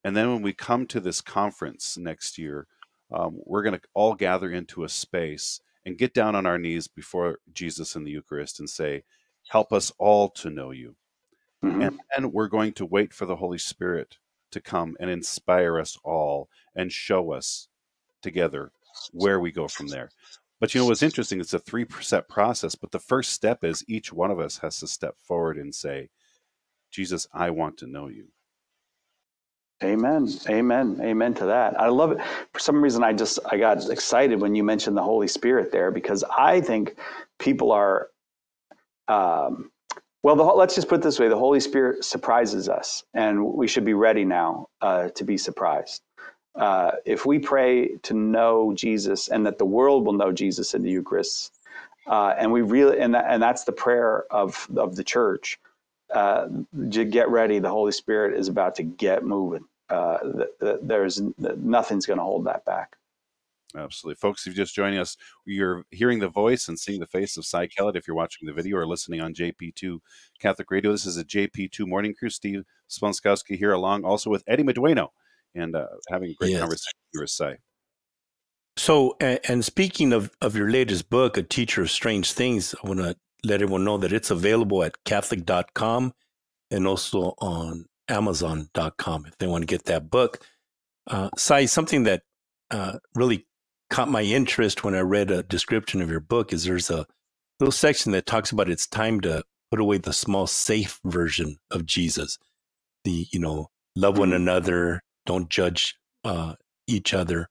And 0.04 0.16
then 0.16 0.32
when 0.32 0.44
we 0.44 0.54
come 0.54 0.86
to 0.88 1.00
this 1.00 1.22
conference 1.22 1.98
next 1.98 2.38
year, 2.38 2.68
um, 3.12 3.40
we're 3.46 3.64
going 3.64 3.80
to 3.80 3.82
all 3.96 4.14
gather 4.14 4.52
into 4.52 4.84
a 4.84 4.90
space 4.90 5.62
and 5.86 5.98
get 5.98 6.14
down 6.14 6.36
on 6.36 6.46
our 6.46 6.60
knees 6.60 6.88
before 6.88 7.40
Jesus 7.52 7.96
in 7.96 8.04
the 8.04 8.12
Eucharist 8.12 8.60
and 8.60 8.70
say, 8.70 9.04
"Help 9.48 9.74
us 9.74 9.92
all 9.98 10.30
to 10.30 10.50
know 10.50 10.72
you." 10.72 10.96
Mm-hmm. 11.64 11.82
And 11.82 12.00
then 12.16 12.32
we're 12.32 12.48
going 12.48 12.74
to 12.74 12.86
wait 12.86 13.14
for 13.14 13.26
the 13.26 13.38
Holy 13.38 13.58
Spirit 13.58 14.18
to 14.52 14.62
come 14.62 14.96
and 15.00 15.10
inspire 15.10 15.80
us 15.80 15.98
all 16.04 16.50
and 16.76 16.92
show 16.92 17.32
us 17.32 17.68
together 18.22 18.72
where 19.12 19.40
we 19.40 19.52
go 19.52 19.68
from 19.68 19.88
there. 19.88 20.10
But 20.60 20.74
you 20.74 20.82
know 20.82 20.88
what's 20.88 21.04
interesting? 21.04 21.40
It's 21.40 21.54
a 21.54 21.60
three 21.60 21.86
step 22.02 22.28
process, 22.28 22.76
but 22.76 22.92
the 22.92 23.00
first 23.00 23.32
step 23.32 23.64
is 23.64 23.86
each 23.88 24.12
one 24.12 24.32
of 24.32 24.40
us 24.40 24.58
has 24.58 24.80
to 24.80 24.88
step 24.88 25.16
forward 25.22 25.58
and 25.58 25.74
say, 25.74 26.10
Jesus, 26.92 27.28
I 27.34 27.52
want 27.52 27.78
to 27.80 27.88
know 27.88 28.08
you. 28.08 28.28
Amen. 29.84 30.28
Amen. 30.50 31.00
Amen 31.02 31.34
to 31.36 31.46
that. 31.48 31.80
I 31.80 31.90
love 31.90 32.12
it. 32.14 32.20
For 32.54 32.60
some 32.60 32.82
reason, 32.84 33.04
I 33.04 33.14
just 33.14 33.40
I 33.50 33.58
got 33.58 33.90
excited 33.90 34.42
when 34.42 34.56
you 34.56 34.64
mentioned 34.64 34.98
the 34.98 35.04
Holy 35.04 35.28
Spirit 35.28 35.72
there 35.72 35.92
because 35.92 36.24
I 36.26 36.62
think 36.62 36.98
people 37.40 37.72
are 37.72 38.10
um, 39.08 39.72
well, 40.24 40.36
the, 40.36 40.44
let's 40.44 40.76
just 40.76 40.90
put 40.90 41.02
this 41.02 41.20
way: 41.20 41.30
the 41.30 41.38
Holy 41.38 41.60
Spirit 41.62 42.06
surprises 42.06 42.70
us, 42.70 43.04
and 43.14 43.44
we 43.46 43.68
should 43.68 43.86
be 43.86 43.94
ready 43.96 44.26
now 44.26 44.68
uh, 44.82 45.10
to 45.10 45.24
be 45.24 45.38
surprised. 45.38 46.02
Uh, 46.56 46.92
if 47.06 47.26
we 47.26 47.40
pray 47.40 47.98
to 48.04 48.14
know 48.16 48.74
Jesus 48.76 49.30
and 49.30 49.46
that 49.46 49.58
the 49.60 49.66
world 49.66 50.06
will 50.06 50.14
know 50.14 50.32
Jesus 50.32 50.74
in 50.76 50.84
the 50.84 50.92
Eucharist, 50.92 51.54
uh, 52.08 52.36
and 52.38 52.52
we 52.52 52.62
really 52.62 53.00
and 53.00 53.16
that, 53.16 53.26
and 53.30 53.42
that's 53.44 53.66
the 53.66 53.74
prayer 53.74 54.26
of 54.32 54.68
of 54.78 54.96
the 54.98 55.04
church. 55.04 55.60
Uh, 56.14 56.48
get 56.90 57.30
ready. 57.30 57.60
The 57.60 57.70
Holy 57.70 57.92
Spirit 57.92 58.38
is 58.38 58.48
about 58.48 58.76
to 58.76 58.84
get 58.84 59.24
moving. 59.24 59.66
Uh, 59.90 60.20
th- 60.20 60.50
th- 60.62 60.80
there's 60.84 61.22
nothing's 61.38 62.06
going 62.06 62.20
to 62.20 62.24
hold 62.24 62.46
that 62.46 62.66
back. 62.66 62.96
Absolutely. 63.76 64.16
Folks, 64.16 64.48
if 64.48 64.56
you're 64.56 64.66
just 64.66 64.76
joining 64.76 65.00
us, 65.00 65.16
you're 65.46 65.84
hearing 65.92 66.20
the 66.20 66.28
voice 66.28 66.68
and 66.68 66.80
seeing 66.80 67.00
the 67.00 67.08
face 67.08 67.38
of 67.38 67.46
Cy 67.46 67.68
Kellett 67.68 67.96
if 67.96 68.08
you're 68.08 68.16
watching 68.16 68.48
the 68.48 68.54
video 68.54 68.78
or 68.78 68.88
listening 68.88 69.22
on 69.22 69.34
JP2 69.34 70.00
Catholic 70.40 70.72
Radio. 70.72 70.92
This 70.92 71.06
is 71.06 71.18
a 71.18 71.24
JP2 71.24 71.88
Morning 71.88 72.16
Crew. 72.18 72.32
Steve 72.32 72.64
Sponskowski 72.90 73.58
here 73.58 73.72
along 73.72 74.06
also 74.06 74.30
with 74.30 74.44
Eddie 74.48 74.64
Medueno 74.64 75.10
and 75.54 75.76
uh, 75.76 75.88
having 76.10 76.32
a 76.32 76.34
great 76.34 76.52
yes. 76.52 76.62
conversation 76.62 76.98
here 77.14 77.22
with 77.22 77.30
Cy. 77.30 77.58
So, 78.78 79.18
and, 79.20 79.40
and 79.48 79.66
speaking 79.66 80.14
of, 80.14 80.32
of 80.42 80.56
your 80.56 80.72
latest 80.72 81.10
book, 81.10 81.38
A 81.38 81.44
Teacher 81.44 81.82
of 81.82 81.92
Strange 81.92 82.34
Things, 82.34 82.74
I 82.84 82.88
want 82.88 83.02
to 83.02 83.16
let 83.44 83.62
everyone 83.62 83.84
know 83.84 83.98
that 83.98 84.14
it's 84.14 84.32
available 84.32 84.84
at 84.84 85.04
Catholic.com 85.06 86.14
and 86.72 86.88
also 86.88 87.34
on 87.40 87.86
Amazon.com 88.08 89.26
if 89.26 89.38
they 89.38 89.48
want 89.48 89.62
to 89.62 89.68
get 89.68 89.86
that 89.86 90.10
book. 90.10 90.46
Uh, 91.08 91.30
Cy, 91.38 91.66
something 91.66 92.04
that 92.04 92.24
uh, 92.72 93.00
really 93.16 93.48
caught 93.90 94.10
my 94.10 94.22
interest 94.22 94.84
when 94.84 94.96
I 94.96 95.00
read 95.00 95.32
a 95.32 95.44
description 95.44 96.02
of 96.02 96.10
your 96.10 96.20
book 96.20 96.54
is 96.54 96.64
there's 96.66 96.90
a 96.90 97.06
little 97.60 97.72
section 97.72 98.12
that 98.12 98.26
talks 98.26 98.52
about 98.52 98.70
it's 98.70 98.88
time 98.88 99.20
to 99.22 99.44
put 99.72 99.80
away 99.80 99.98
the 99.98 100.14
small 100.14 100.48
safe 100.48 101.00
version 101.04 101.58
of 101.72 101.86
Jesus. 101.86 102.38
The, 103.04 103.28
you 103.32 103.40
know, 103.40 103.68
love 103.96 104.18
one 104.18 104.30
mm-hmm. 104.30 104.36
another, 104.38 105.02
don't 105.26 105.50
judge 105.50 105.96
uh, 106.24 106.56
each 106.88 107.14
other. 107.14 107.48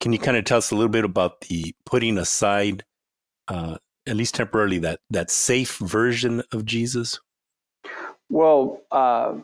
Can 0.00 0.12
you 0.12 0.18
kind 0.18 0.36
of 0.36 0.44
tell 0.44 0.58
us 0.58 0.70
a 0.70 0.74
little 0.74 0.90
bit 0.90 1.04
about 1.04 1.42
the 1.42 1.74
putting 1.84 2.18
aside, 2.18 2.84
uh, 3.48 3.76
at 4.10 4.16
least 4.16 4.34
temporarily, 4.34 4.78
that 4.80 5.00
that 5.08 5.30
safe 5.30 5.78
version 5.78 6.42
of 6.52 6.64
Jesus? 6.64 7.20
Well, 8.28 8.82
uh, 8.90 9.36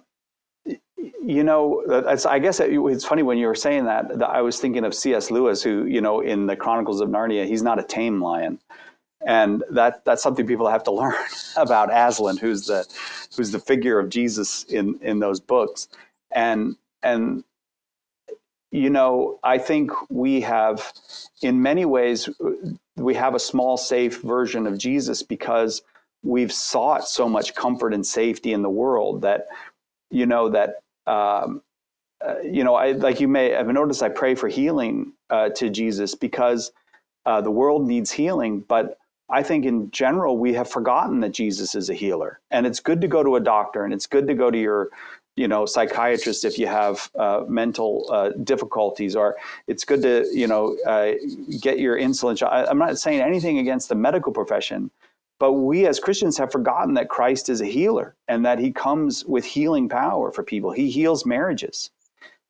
you 1.23 1.45
know, 1.45 1.83
I 2.29 2.39
guess 2.39 2.61
it's 2.61 3.05
funny 3.05 3.23
when 3.23 3.39
you 3.39 3.47
were 3.47 3.55
saying 3.55 3.85
that. 3.85 4.23
I 4.23 4.43
was 4.43 4.61
thinking 4.61 4.85
of 4.85 4.95
C.S. 4.95 5.31
Lewis, 5.31 5.63
who, 5.63 5.85
you 5.87 6.01
know, 6.01 6.21
in 6.21 6.47
the 6.47 6.57
Chronicles 6.57 7.01
of 7.01 7.09
Narnia, 7.09 7.47
he's 7.47 7.63
not 7.63 7.79
a 7.79 7.83
tame 7.83 8.23
lion, 8.23 8.59
and 9.27 9.63
that 9.71 10.05
that's 10.05 10.23
something 10.23 10.47
people 10.47 10.69
have 10.69 10.85
to 10.85 10.91
learn 11.03 11.15
about 11.57 11.91
Aslan, 11.93 12.37
who's 12.37 12.67
the 12.67 12.87
who's 13.37 13.53
the 13.53 13.61
figure 13.61 13.99
of 13.99 14.09
Jesus 14.09 14.65
in 14.65 14.99
in 15.01 15.21
those 15.21 15.39
books, 15.41 15.89
and 16.33 16.77
and 17.03 17.45
you 18.77 18.91
know, 18.91 19.41
I 19.43 19.59
think 19.59 19.91
we 20.11 20.43
have, 20.43 20.93
in 21.43 21.63
many 21.63 21.87
ways, 21.87 22.29
we 22.97 23.15
have 23.15 23.35
a 23.35 23.41
small, 23.41 23.79
safe 23.79 24.21
version 24.23 24.67
of 24.67 24.79
Jesus 24.79 25.23
because 25.23 25.83
we've 26.23 26.53
sought 26.53 27.09
so 27.09 27.29
much 27.29 27.55
comfort 27.55 27.95
and 27.95 28.07
safety 28.07 28.53
in 28.53 28.63
the 28.63 28.71
world 28.71 29.23
that, 29.23 29.47
you 30.11 30.27
know, 30.27 30.51
that 30.51 30.77
um, 31.07 31.63
uh, 32.25 32.41
you 32.43 32.65
know, 32.65 32.75
I 32.75 32.93
like 32.93 33.21
you 33.21 33.29
may 33.29 33.51
have 33.51 33.69
noticed 33.69 34.03
I 34.03 34.09
pray 34.09 34.35
for 34.35 34.49
healing 34.49 35.13
uh, 35.31 35.51
to 35.51 35.71
Jesus 35.71 36.15
because 36.15 36.73
uh, 37.27 37.41
the 37.41 37.51
world 37.51 37.87
needs 37.87 38.11
healing, 38.11 38.61
but 38.61 38.99
I 39.31 39.43
think 39.43 39.65
in 39.65 39.91
general 39.91 40.39
we 40.39 40.55
have 40.55 40.71
forgotten 40.71 41.21
that 41.21 41.33
Jesus 41.33 41.75
is 41.75 41.91
a 41.91 41.95
healer, 41.95 42.41
and 42.51 42.67
it's 42.67 42.81
good 42.81 43.01
to 43.03 43.09
go 43.09 43.23
to 43.23 43.37
a 43.37 43.41
doctor, 43.41 43.85
and 43.85 43.93
it's 43.93 44.07
good 44.07 44.27
to 44.29 44.35
go 44.35 44.51
to 44.51 44.59
your, 44.59 44.91
you 45.37 45.47
know, 45.47 45.67
psychiatrist 45.67 46.45
if 46.45 46.59
you 46.59 46.67
have 46.67 47.11
uh, 47.19 47.45
mental 47.47 48.07
uh, 48.11 48.31
difficulties, 48.43 49.15
or 49.15 49.37
it's 49.67 49.85
good 49.85 50.03
to 50.03 50.27
you 50.33 50.47
know 50.47 50.77
uh, 50.87 51.13
get 51.61 51.79
your 51.79 51.97
insulin. 51.97 52.43
I, 52.47 52.65
I'm 52.65 52.79
not 52.79 52.99
saying 52.99 53.21
anything 53.21 53.59
against 53.59 53.91
the 53.91 53.95
medical 53.95 54.33
profession, 54.33 54.91
but 55.39 55.53
we 55.53 55.87
as 55.87 56.01
Christians 56.01 56.39
have 56.39 56.51
forgotten 56.51 56.95
that 56.95 57.11
Christ 57.11 57.51
is 57.51 57.61
a 57.61 57.67
healer 57.67 58.17
and 58.29 58.45
that 58.47 58.59
he 58.59 58.73
comes 58.73 59.25
with 59.27 59.45
healing 59.45 59.89
power 59.89 60.33
for 60.33 60.43
people. 60.43 60.71
He 60.71 60.91
heals 60.91 61.27
marriages, 61.27 61.91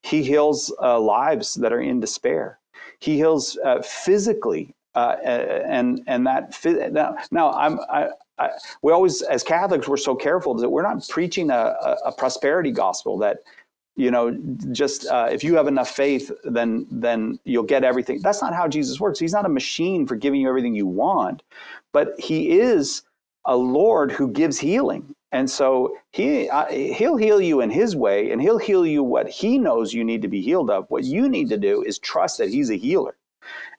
he 0.03 0.23
heals 0.23 0.73
uh, 0.81 1.01
lives 1.01 1.55
that 1.55 1.73
are 1.73 1.81
in 1.81 1.99
despair, 1.99 2.59
he 3.01 3.17
heals 3.17 3.59
uh, 3.65 3.83
physically. 3.83 4.73
Uh, 4.95 5.17
and 5.23 6.03
and 6.07 6.27
that 6.27 6.59
now, 6.91 7.17
now 7.31 7.53
I'm 7.53 7.79
I, 7.91 8.09
I, 8.39 8.51
we 8.83 8.93
always 8.93 9.23
as 9.23 9.43
Catholics 9.43 9.89
we're 9.89 9.97
so 9.99 10.15
careful 10.15 10.55
that 10.55 10.71
we're 10.71 10.83
not 10.83 11.07
preaching 11.09 11.51
a, 11.51 11.55
a, 11.55 11.97
a 12.07 12.13
prosperity 12.13 12.73
gospel 12.73 13.19
that 13.19 13.39
you 13.97 14.11
know 14.11 14.37
just 14.73 15.07
uh, 15.09 15.29
if 15.31 15.45
you 15.45 15.57
have 15.57 15.69
enough 15.69 15.91
faith 15.91 16.31
then 16.45 16.87
then 16.91 17.39
you'll 17.45 17.63
get 17.65 17.85
everything 17.85 18.21
that's 18.23 18.43
not 18.43 18.55
how 18.55 18.69
jesus 18.69 19.01
works 19.01 19.19
he's 19.19 19.33
not 19.33 19.47
a 19.47 19.49
machine 19.51 20.07
for 20.07 20.17
giving 20.17 20.41
you 20.41 20.49
everything 20.49 20.75
you 20.75 20.87
want 20.87 21.43
but 21.93 22.19
he 22.21 22.61
is 22.61 23.03
a 23.47 23.57
Lord 23.57 24.13
who 24.13 24.29
gives 24.31 24.59
healing. 24.59 25.15
And 25.33 25.51
so 25.51 25.97
he 26.13 26.49
uh, 26.51 26.67
he'll 26.67 27.17
heal 27.17 27.41
you 27.41 27.61
in 27.61 27.71
his 27.71 27.97
way 27.97 28.31
and 28.33 28.41
he'll 28.43 28.59
heal 28.59 28.87
you 28.87 29.03
what 29.03 29.29
he 29.29 29.59
knows 29.59 29.95
you 29.95 30.05
need 30.05 30.23
to 30.23 30.29
be 30.29 30.43
healed 30.43 30.71
of. 30.71 30.87
What 30.91 31.05
you 31.05 31.29
need 31.29 31.49
to 31.51 31.59
do 31.59 31.83
is 31.83 31.99
trust 31.99 32.39
that 32.39 32.51
he's 32.51 32.71
a 32.71 32.77
healer. 32.77 33.17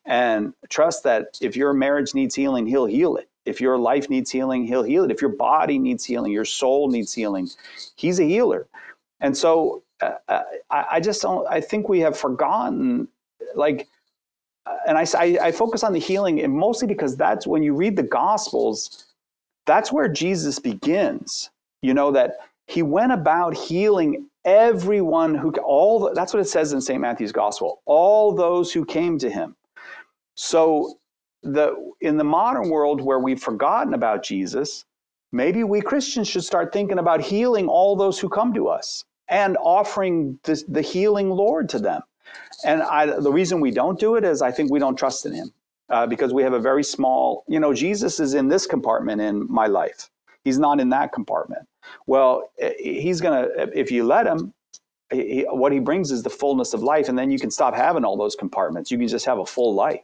And 0.06 0.54
trust 0.70 1.04
that 1.04 1.38
if 1.42 1.56
your 1.58 1.74
marriage 1.74 2.16
needs 2.16 2.36
healing, 2.36 2.68
he'll 2.68 2.86
heal 2.86 3.18
it. 3.18 3.30
If 3.48 3.62
your 3.62 3.78
life 3.78 4.10
needs 4.10 4.32
healing, 4.32 4.66
he'll 4.66 4.84
heal 4.84 5.04
it. 5.04 5.12
If 5.12 5.22
your 5.22 5.32
body 5.32 5.80
needs 5.80 6.06
healing, 6.06 6.32
your 6.32 6.46
soul 6.46 6.90
needs 6.90 7.14
healing, 7.14 7.50
he's 7.96 8.20
a 8.20 8.24
healer. 8.24 8.68
And 9.22 9.36
so 9.36 9.84
uh, 10.02 10.16
uh 10.28 10.44
I, 10.70 10.86
I 10.94 11.00
just 11.00 11.22
don't, 11.22 11.48
I 11.48 11.62
think 11.62 11.90
we 11.90 12.00
have 12.02 12.18
forgotten, 12.18 13.08
like, 13.56 13.88
and 14.88 14.98
I, 14.98 15.06
I, 15.16 15.38
I 15.48 15.52
focus 15.52 15.84
on 15.84 15.94
the 15.94 16.00
healing 16.00 16.42
and 16.42 16.54
mostly 16.54 16.88
because 16.88 17.16
that's 17.16 17.48
when 17.48 17.64
you 17.64 17.74
read 17.74 17.96
the 17.96 18.04
gospels 18.04 19.06
that's 19.66 19.92
where 19.92 20.08
jesus 20.08 20.60
begins 20.60 21.50
you 21.82 21.94
know 21.94 22.12
that 22.12 22.38
he 22.68 22.84
went 22.84 23.12
about 23.12 23.56
healing 23.56 24.28
everyone 24.46 25.36
who 25.36 25.52
all 25.64 26.14
that's 26.14 26.34
what 26.34 26.40
it 26.40 26.50
says 26.50 26.74
in 26.74 26.82
st 26.82 27.00
matthew's 27.00 27.32
gospel 27.32 27.82
all 27.86 28.34
those 28.34 28.72
who 28.72 28.86
came 28.86 29.18
to 29.18 29.30
him 29.30 29.56
so 30.36 30.98
the 31.44 31.76
in 32.02 32.18
the 32.18 32.24
modern 32.24 32.70
world 32.70 33.02
where 33.02 33.20
we've 33.20 33.42
forgotten 33.42 33.94
about 33.94 34.24
jesus 34.24 34.86
maybe 35.32 35.64
we 35.64 35.82
christians 35.82 36.28
should 36.28 36.44
start 36.44 36.74
thinking 36.74 37.00
about 37.00 37.22
healing 37.22 37.68
all 37.68 37.96
those 37.96 38.20
who 38.20 38.30
come 38.30 38.54
to 38.54 38.68
us 38.68 39.06
and 39.30 39.58
offering 39.62 40.40
the, 40.44 40.62
the 40.70 40.82
healing 40.82 41.30
lord 41.30 41.70
to 41.70 41.80
them 41.80 42.02
and 42.66 42.82
I, 42.84 43.06
the 43.20 43.32
reason 43.32 43.60
we 43.60 43.72
don't 43.72 44.00
do 44.00 44.16
it 44.16 44.24
is 44.24 44.42
I 44.42 44.52
think 44.52 44.72
we 44.72 44.80
don't 44.80 44.98
trust 44.98 45.26
in 45.26 45.34
him 45.34 45.54
uh, 45.90 46.08
because 46.08 46.34
we 46.34 46.44
have 46.44 46.54
a 46.54 46.60
very 46.60 46.84
small, 46.84 47.44
you 47.48 47.60
know, 47.60 47.74
Jesus 47.74 48.20
is 48.20 48.34
in 48.34 48.48
this 48.48 48.66
compartment 48.66 49.22
in 49.22 49.48
my 49.52 49.68
life. 49.68 50.10
He's 50.44 50.60
not 50.60 50.80
in 50.80 50.90
that 50.90 51.14
compartment. 51.14 51.68
Well, 52.08 52.52
eh, 52.60 52.74
he's 52.80 53.22
going 53.22 53.44
to, 53.44 53.80
if 53.80 53.92
you 53.92 54.04
let 54.06 54.28
him, 54.28 54.54
he, 55.12 55.46
what 55.50 55.72
he 55.72 55.80
brings 55.80 56.12
is 56.12 56.24
the 56.24 56.30
fullness 56.30 56.74
of 56.74 56.84
life. 56.84 57.10
And 57.10 57.18
then 57.18 57.32
you 57.32 57.40
can 57.40 57.52
stop 57.52 57.76
having 57.76 58.06
all 58.06 58.18
those 58.18 58.36
compartments. 58.36 58.92
You 58.92 58.98
can 58.98 59.08
just 59.08 59.26
have 59.26 59.40
a 59.40 59.46
full 59.46 59.74
life. 59.76 60.02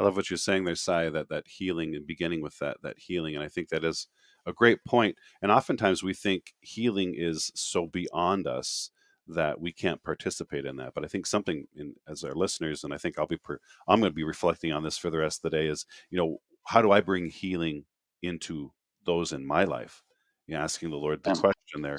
I 0.00 0.04
love 0.04 0.16
what 0.16 0.30
you're 0.30 0.38
saying 0.38 0.64
there, 0.64 0.74
Cy, 0.74 1.10
that, 1.10 1.28
that 1.28 1.46
healing 1.46 1.94
and 1.94 2.06
beginning 2.06 2.40
with 2.40 2.58
that, 2.60 2.78
that 2.82 2.98
healing. 2.98 3.34
And 3.34 3.44
I 3.44 3.48
think 3.48 3.68
that 3.68 3.84
is 3.84 4.08
a 4.46 4.52
great 4.52 4.82
point. 4.86 5.16
And 5.42 5.52
oftentimes 5.52 6.02
we 6.02 6.14
think 6.14 6.54
healing 6.60 7.14
is 7.14 7.52
so 7.54 7.86
beyond 7.86 8.46
us 8.46 8.90
that 9.28 9.60
we 9.60 9.72
can't 9.72 10.02
participate 10.02 10.64
in 10.64 10.76
that. 10.76 10.94
But 10.94 11.04
I 11.04 11.08
think 11.08 11.26
something 11.26 11.66
in, 11.76 11.94
as 12.08 12.24
our 12.24 12.34
listeners, 12.34 12.82
and 12.82 12.94
I 12.94 12.96
think 12.96 13.18
I'll 13.18 13.26
be, 13.26 13.36
per, 13.36 13.60
I'm 13.86 14.00
going 14.00 14.10
to 14.10 14.16
be 14.16 14.24
reflecting 14.24 14.72
on 14.72 14.82
this 14.82 14.96
for 14.96 15.10
the 15.10 15.18
rest 15.18 15.44
of 15.44 15.50
the 15.50 15.56
day 15.58 15.66
is, 15.66 15.84
you 16.08 16.16
know, 16.16 16.40
how 16.64 16.80
do 16.80 16.92
I 16.92 17.02
bring 17.02 17.28
healing 17.28 17.84
into 18.22 18.72
those 19.04 19.32
in 19.32 19.44
my 19.44 19.64
life? 19.64 20.02
You 20.46 20.54
know, 20.56 20.62
asking 20.62 20.90
the 20.90 20.96
Lord 20.96 21.22
the 21.22 21.34
question 21.34 21.82
there, 21.82 21.98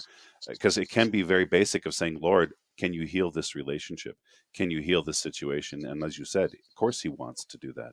because 0.49 0.77
it 0.77 0.89
can 0.89 1.09
be 1.09 1.21
very 1.21 1.45
basic 1.45 1.85
of 1.85 1.93
saying, 1.93 2.17
Lord, 2.19 2.53
can 2.81 2.93
you 2.93 3.05
heal 3.05 3.29
this 3.29 3.53
relationship? 3.53 4.17
Can 4.55 4.71
you 4.71 4.81
heal 4.81 5.03
this 5.03 5.19
situation? 5.19 5.85
And 5.85 6.03
as 6.03 6.17
you 6.17 6.25
said, 6.25 6.45
of 6.45 6.75
course 6.75 6.99
he 6.99 7.09
wants 7.09 7.45
to 7.45 7.57
do 7.59 7.71
that, 7.73 7.91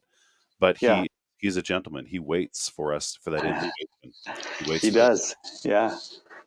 but 0.58 0.80
yeah. 0.80 1.02
he 1.02 1.08
he's 1.36 1.58
a 1.58 1.62
gentleman. 1.62 2.06
He 2.06 2.18
waits 2.18 2.70
for 2.70 2.94
us 2.94 3.18
for 3.22 3.30
that 3.32 3.44
invitation. 3.52 4.10
He, 4.64 4.78
he 4.78 4.90
does. 4.90 5.36
Yeah. 5.62 5.94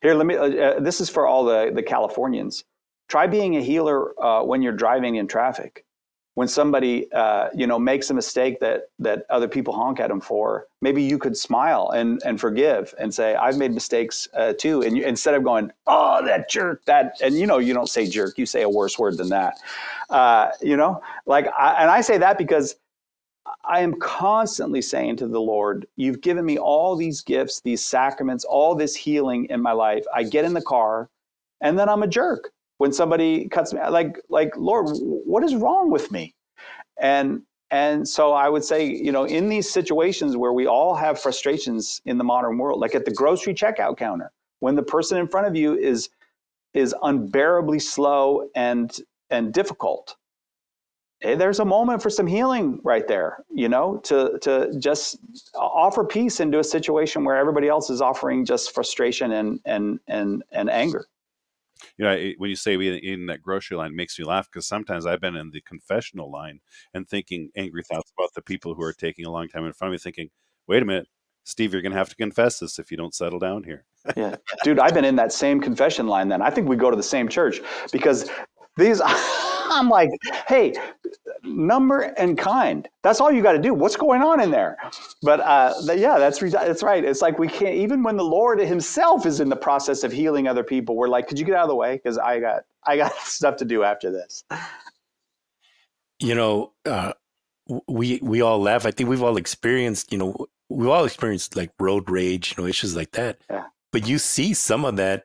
Here, 0.02 0.16
let 0.16 0.26
me. 0.26 0.36
Uh, 0.38 0.46
uh, 0.46 0.80
this 0.80 1.02
is 1.02 1.08
for 1.08 1.28
all 1.28 1.46
the 1.46 1.72
the 1.72 1.84
Californians 1.84 2.64
try 3.08 3.28
being 3.28 3.58
a 3.58 3.62
healer 3.62 4.00
uh, 4.20 4.44
when 4.44 4.64
you're 4.64 4.82
driving 4.86 5.16
in 5.18 5.28
traffic 5.28 5.86
when 6.36 6.48
somebody 6.48 7.12
uh, 7.12 7.50
you 7.54 7.68
know 7.68 7.78
makes 7.78 8.10
a 8.10 8.14
mistake 8.14 8.60
that 8.60 8.90
that 9.00 9.26
other 9.30 9.48
people 9.48 9.74
honk 9.74 10.00
at 10.00 10.10
them 10.10 10.22
for 10.22 10.68
maybe 10.82 11.02
you 11.02 11.18
could 11.18 11.36
smile 11.36 11.90
and 11.94 12.22
and 12.26 12.40
forgive 12.40 12.94
and 13.00 13.14
say 13.14 13.36
i've 13.36 13.58
made 13.58 13.74
mistakes 13.74 14.28
uh, 14.36 14.54
too 14.58 14.82
and 14.82 14.98
you, 14.98 15.04
instead 15.04 15.34
of 15.34 15.44
going 15.44 15.72
oh 15.88 16.24
that 16.26 16.50
jerk 16.50 16.84
that 16.86 17.20
and 17.22 17.36
you 17.36 17.46
know 17.46 17.58
you 17.58 17.74
don't 17.74 17.90
say 17.90 18.08
jerk 18.08 18.38
you 18.38 18.46
say 18.46 18.62
a 18.62 18.70
worse 18.70 18.98
word 18.98 19.18
than 19.18 19.30
that 19.30 19.60
uh, 20.10 20.50
you 20.62 20.78
know 20.78 21.02
like 21.26 21.48
I, 21.58 21.74
and 21.82 21.90
i 21.90 22.02
say 22.02 22.18
that 22.18 22.38
because 22.38 22.76
I 23.64 23.82
am 23.82 24.00
constantly 24.00 24.82
saying 24.82 25.18
to 25.18 25.28
the 25.28 25.42
Lord, 25.42 25.88
You've 25.96 26.22
given 26.22 26.46
me 26.46 26.58
all 26.58 26.96
these 26.96 27.22
gifts, 27.22 27.60
these 27.62 27.84
sacraments, 27.84 28.46
all 28.46 28.76
this 28.76 28.96
healing 28.96 29.46
in 29.50 29.62
my 29.62 29.72
life. 29.72 30.06
I 30.14 30.24
get 30.24 30.46
in 30.46 30.54
the 30.54 30.62
car 30.62 31.10
and 31.60 31.78
then 31.78 31.90
I'm 31.90 32.04
a 32.04 32.08
jerk 32.08 32.52
when 32.82 32.92
somebody 32.92 33.48
cuts 33.48 33.74
me 33.74 33.80
like 33.90 34.20
like 34.30 34.52
lord 34.58 34.88
what 35.34 35.44
is 35.44 35.56
wrong 35.56 35.92
with 35.92 36.12
me 36.12 36.34
and 37.00 37.44
and 37.72 38.06
so 38.08 38.34
I 38.34 38.50
would 38.50 38.66
say, 38.66 38.86
you 38.86 39.14
know, 39.14 39.24
in 39.24 39.48
these 39.48 39.70
situations 39.70 40.36
where 40.36 40.52
we 40.52 40.68
all 40.68 40.94
have 40.94 41.22
frustrations 41.22 42.02
in 42.06 42.18
the 42.18 42.24
modern 42.24 42.58
world, 42.58 42.82
like 42.82 42.96
at 42.96 43.06
the 43.06 43.12
grocery 43.12 43.54
checkout 43.54 43.98
counter, 43.98 44.30
when 44.60 44.76
the 44.76 44.84
person 44.84 45.18
in 45.18 45.28
front 45.28 45.48
of 45.48 45.56
you 45.56 45.78
is 45.78 46.10
is 46.74 46.94
unbearably 47.04 47.80
slow 47.80 48.50
and 48.56 49.00
and 49.30 49.54
difficult, 49.54 50.18
hey, 51.22 51.36
there's 51.36 51.60
a 51.60 51.66
moment 51.66 52.02
for 52.02 52.10
some 52.10 52.28
healing 52.28 52.82
right 52.84 53.08
there, 53.08 53.46
you 53.54 53.70
know, 53.70 53.98
to 54.04 54.38
to 54.42 54.74
just 54.80 55.20
offer 55.56 56.04
peace 56.04 56.42
into 56.42 56.60
a 56.60 56.64
situation 56.64 57.24
where 57.24 57.38
everybody 57.38 57.70
else 57.70 57.90
is 57.90 58.02
offering 58.02 58.44
just 58.44 58.74
frustration 58.74 59.32
and 59.32 59.62
and 59.66 60.00
and 60.08 60.44
and 60.52 60.70
anger. 60.70 61.06
You 61.98 62.06
know, 62.06 62.32
when 62.38 62.50
you 62.50 62.56
say 62.56 62.74
in 62.76 63.26
that 63.28 63.42
grocery 63.42 63.78
line, 63.78 63.96
makes 63.96 64.18
me 64.18 64.26
laugh 64.26 64.48
because 64.52 64.68
sometimes 64.68 65.06
I've 65.06 65.22
been 65.22 65.36
in 65.36 65.52
the 65.52 65.62
confessional 65.62 66.32
line 66.32 66.60
and 66.94 67.08
thinking 67.08 67.50
angry 67.56 67.84
thoughts 67.84 68.12
about 68.18 68.34
the 68.34 68.42
people 68.42 68.74
who 68.74 68.84
are 68.84 68.94
taking 68.94 69.26
a 69.26 69.32
long 69.32 69.48
time 69.48 69.66
in 69.66 69.74
front 69.74 69.94
of 69.94 69.94
me, 69.94 70.04
thinking, 70.04 70.30
"Wait 70.68 70.82
a 70.82 70.86
minute, 70.86 71.08
Steve, 71.44 71.74
you're 71.74 71.82
going 71.82 71.92
to 71.92 71.98
have 71.98 72.10
to 72.10 72.16
confess 72.16 72.60
this 72.60 72.80
if 72.80 72.92
you 72.92 72.98
don't 72.98 73.16
settle 73.16 73.40
down 73.40 73.64
here." 73.64 73.86
yeah, 74.18 74.36
dude, 74.64 74.80
I've 74.80 74.94
been 74.94 75.06
in 75.06 75.16
that 75.18 75.32
same 75.32 75.62
confession 75.62 76.08
line. 76.08 76.30
Then 76.30 76.42
I 76.42 76.50
think 76.50 76.68
we 76.68 76.76
go 76.76 76.90
to 76.90 76.98
the 76.98 77.04
same 77.04 77.28
church 77.28 77.62
because 77.92 78.30
these. 78.78 79.02
I'm 79.82 79.90
like, 79.90 80.10
hey, 80.48 80.74
number 81.44 82.02
and 82.02 82.38
kind. 82.38 82.88
That's 83.04 83.22
all 83.22 83.32
you 83.32 83.42
got 83.42 83.54
to 83.54 83.60
do. 83.60 83.74
What's 83.74 83.96
going 83.96 84.22
on 84.22 84.42
in 84.42 84.52
there? 84.52 84.78
But 85.22 85.40
uh, 85.40 85.74
yeah, 85.96 86.20
that's 86.20 86.40
that's 86.40 86.84
right. 86.84 87.04
It's 87.04 87.22
like 87.22 87.40
we 87.40 87.48
can't 87.48 87.76
even 87.76 88.04
when 88.04 88.18
the 88.18 88.24
Lord 88.24 88.60
Himself 88.60 89.26
is 89.26 89.40
in 89.40 89.50
the 89.50 89.56
process 89.56 90.04
of 90.04 90.12
healing 90.12 90.48
other 90.48 90.64
people. 90.64 90.96
We're 90.98 91.08
like, 91.08 91.28
could 91.28 91.40
you 91.40 91.46
get 91.46 91.56
out 91.56 91.64
of 91.64 91.70
the 91.70 91.76
way? 91.76 91.96
Because 91.96 92.18
I 92.18 92.40
got 92.40 92.64
I 92.86 92.98
got 92.98 93.14
stuff 93.24 93.56
to 93.58 93.66
do 93.66 93.84
after 93.84 94.12
this. 94.12 94.44
You 96.20 96.36
know, 96.36 96.74
uh, 96.86 97.14
we 97.88 98.20
we 98.22 98.42
all 98.42 98.62
laugh. 98.62 98.86
I 98.86 98.92
think 98.92 99.10
we've 99.10 99.24
all 99.24 99.38
experienced. 99.38 100.12
You 100.12 100.18
know, 100.18 100.48
we've 100.70 100.90
all 100.90 101.06
experienced 101.06 101.56
like 101.56 101.72
road 101.80 102.10
rage. 102.10 102.56
You 102.56 102.64
know, 102.64 102.68
issues 102.70 102.96
like 102.96 103.12
that. 103.12 103.40
Yeah. 103.50 103.66
But 103.94 104.08
you 104.08 104.20
see 104.20 104.54
some 104.54 104.84
of 104.84 104.98
that, 104.98 105.24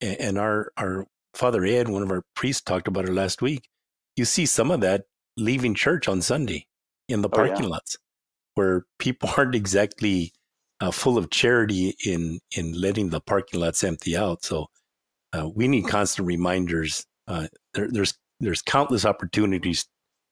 and 0.00 0.36
our 0.36 0.72
our 0.76 1.06
Father 1.32 1.64
Ed, 1.64 1.88
one 1.88 2.02
of 2.02 2.10
our 2.10 2.22
priests, 2.34 2.62
talked 2.62 2.88
about 2.88 3.08
it 3.08 3.12
last 3.12 3.40
week 3.40 3.68
you 4.16 4.24
see 4.24 4.46
some 4.46 4.70
of 4.70 4.80
that 4.80 5.04
leaving 5.36 5.74
church 5.74 6.08
on 6.08 6.22
Sunday 6.22 6.66
in 7.08 7.22
the 7.22 7.28
parking 7.28 7.66
oh, 7.66 7.68
yeah. 7.68 7.68
lots 7.68 7.96
where 8.54 8.84
people 8.98 9.30
aren't 9.36 9.54
exactly 9.54 10.32
uh, 10.80 10.90
full 10.90 11.18
of 11.18 11.30
charity 11.30 11.94
in 12.04 12.40
in 12.56 12.72
letting 12.72 13.10
the 13.10 13.20
parking 13.20 13.60
lots 13.60 13.84
empty 13.84 14.16
out. 14.16 14.44
So 14.44 14.66
uh, 15.32 15.48
we 15.48 15.68
need 15.68 15.88
constant 15.88 16.26
reminders. 16.26 17.06
Uh, 17.26 17.48
there, 17.74 17.88
there's 17.90 18.14
there's 18.40 18.62
countless 18.62 19.04
opportunities 19.04 19.86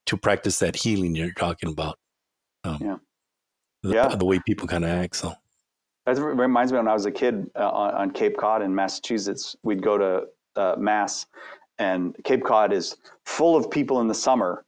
to 0.06 0.16
practice 0.16 0.58
that 0.58 0.76
healing 0.76 1.14
you're 1.14 1.32
talking 1.32 1.70
about. 1.70 1.98
Um, 2.64 2.78
yeah, 2.80 2.96
the, 3.82 3.94
yeah. 3.94 4.14
The 4.14 4.24
way 4.24 4.40
people 4.46 4.66
kind 4.66 4.84
of 4.84 4.90
act. 4.90 5.16
So 5.16 5.32
that 6.06 6.20
reminds 6.20 6.72
me 6.72 6.78
when 6.78 6.88
I 6.88 6.92
was 6.92 7.06
a 7.06 7.10
kid 7.10 7.48
uh, 7.56 7.70
on, 7.70 7.94
on, 7.94 8.10
Cape 8.10 8.36
Cod 8.36 8.62
in 8.62 8.74
Massachusetts. 8.74 9.56
We'd 9.62 9.82
go 9.82 9.96
to 9.98 10.24
uh, 10.56 10.76
mass, 10.76 11.26
and 11.82 12.16
Cape 12.22 12.44
Cod 12.44 12.72
is 12.72 12.96
full 13.26 13.56
of 13.56 13.70
people 13.70 14.00
in 14.00 14.06
the 14.06 14.14
summer 14.14 14.64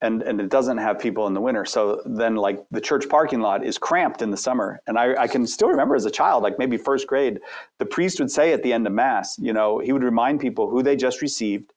and, 0.00 0.22
and 0.22 0.40
it 0.40 0.48
doesn't 0.48 0.78
have 0.78 0.98
people 0.98 1.26
in 1.26 1.34
the 1.34 1.40
winter. 1.40 1.64
So 1.64 2.02
then 2.04 2.36
like 2.36 2.60
the 2.70 2.80
church 2.80 3.08
parking 3.08 3.40
lot 3.40 3.64
is 3.64 3.78
cramped 3.78 4.22
in 4.22 4.30
the 4.30 4.36
summer. 4.36 4.80
And 4.86 4.98
I, 4.98 5.14
I 5.22 5.26
can 5.28 5.46
still 5.46 5.68
remember 5.68 5.94
as 5.94 6.04
a 6.04 6.10
child, 6.10 6.42
like 6.42 6.58
maybe 6.58 6.76
first 6.76 7.06
grade, 7.06 7.40
the 7.78 7.86
priest 7.86 8.20
would 8.20 8.30
say 8.30 8.52
at 8.52 8.62
the 8.62 8.72
end 8.72 8.86
of 8.86 8.92
mass, 8.92 9.38
you 9.38 9.52
know, 9.52 9.78
he 9.78 9.92
would 9.92 10.02
remind 10.02 10.40
people 10.40 10.70
who 10.70 10.82
they 10.82 10.96
just 10.96 11.20
received 11.20 11.72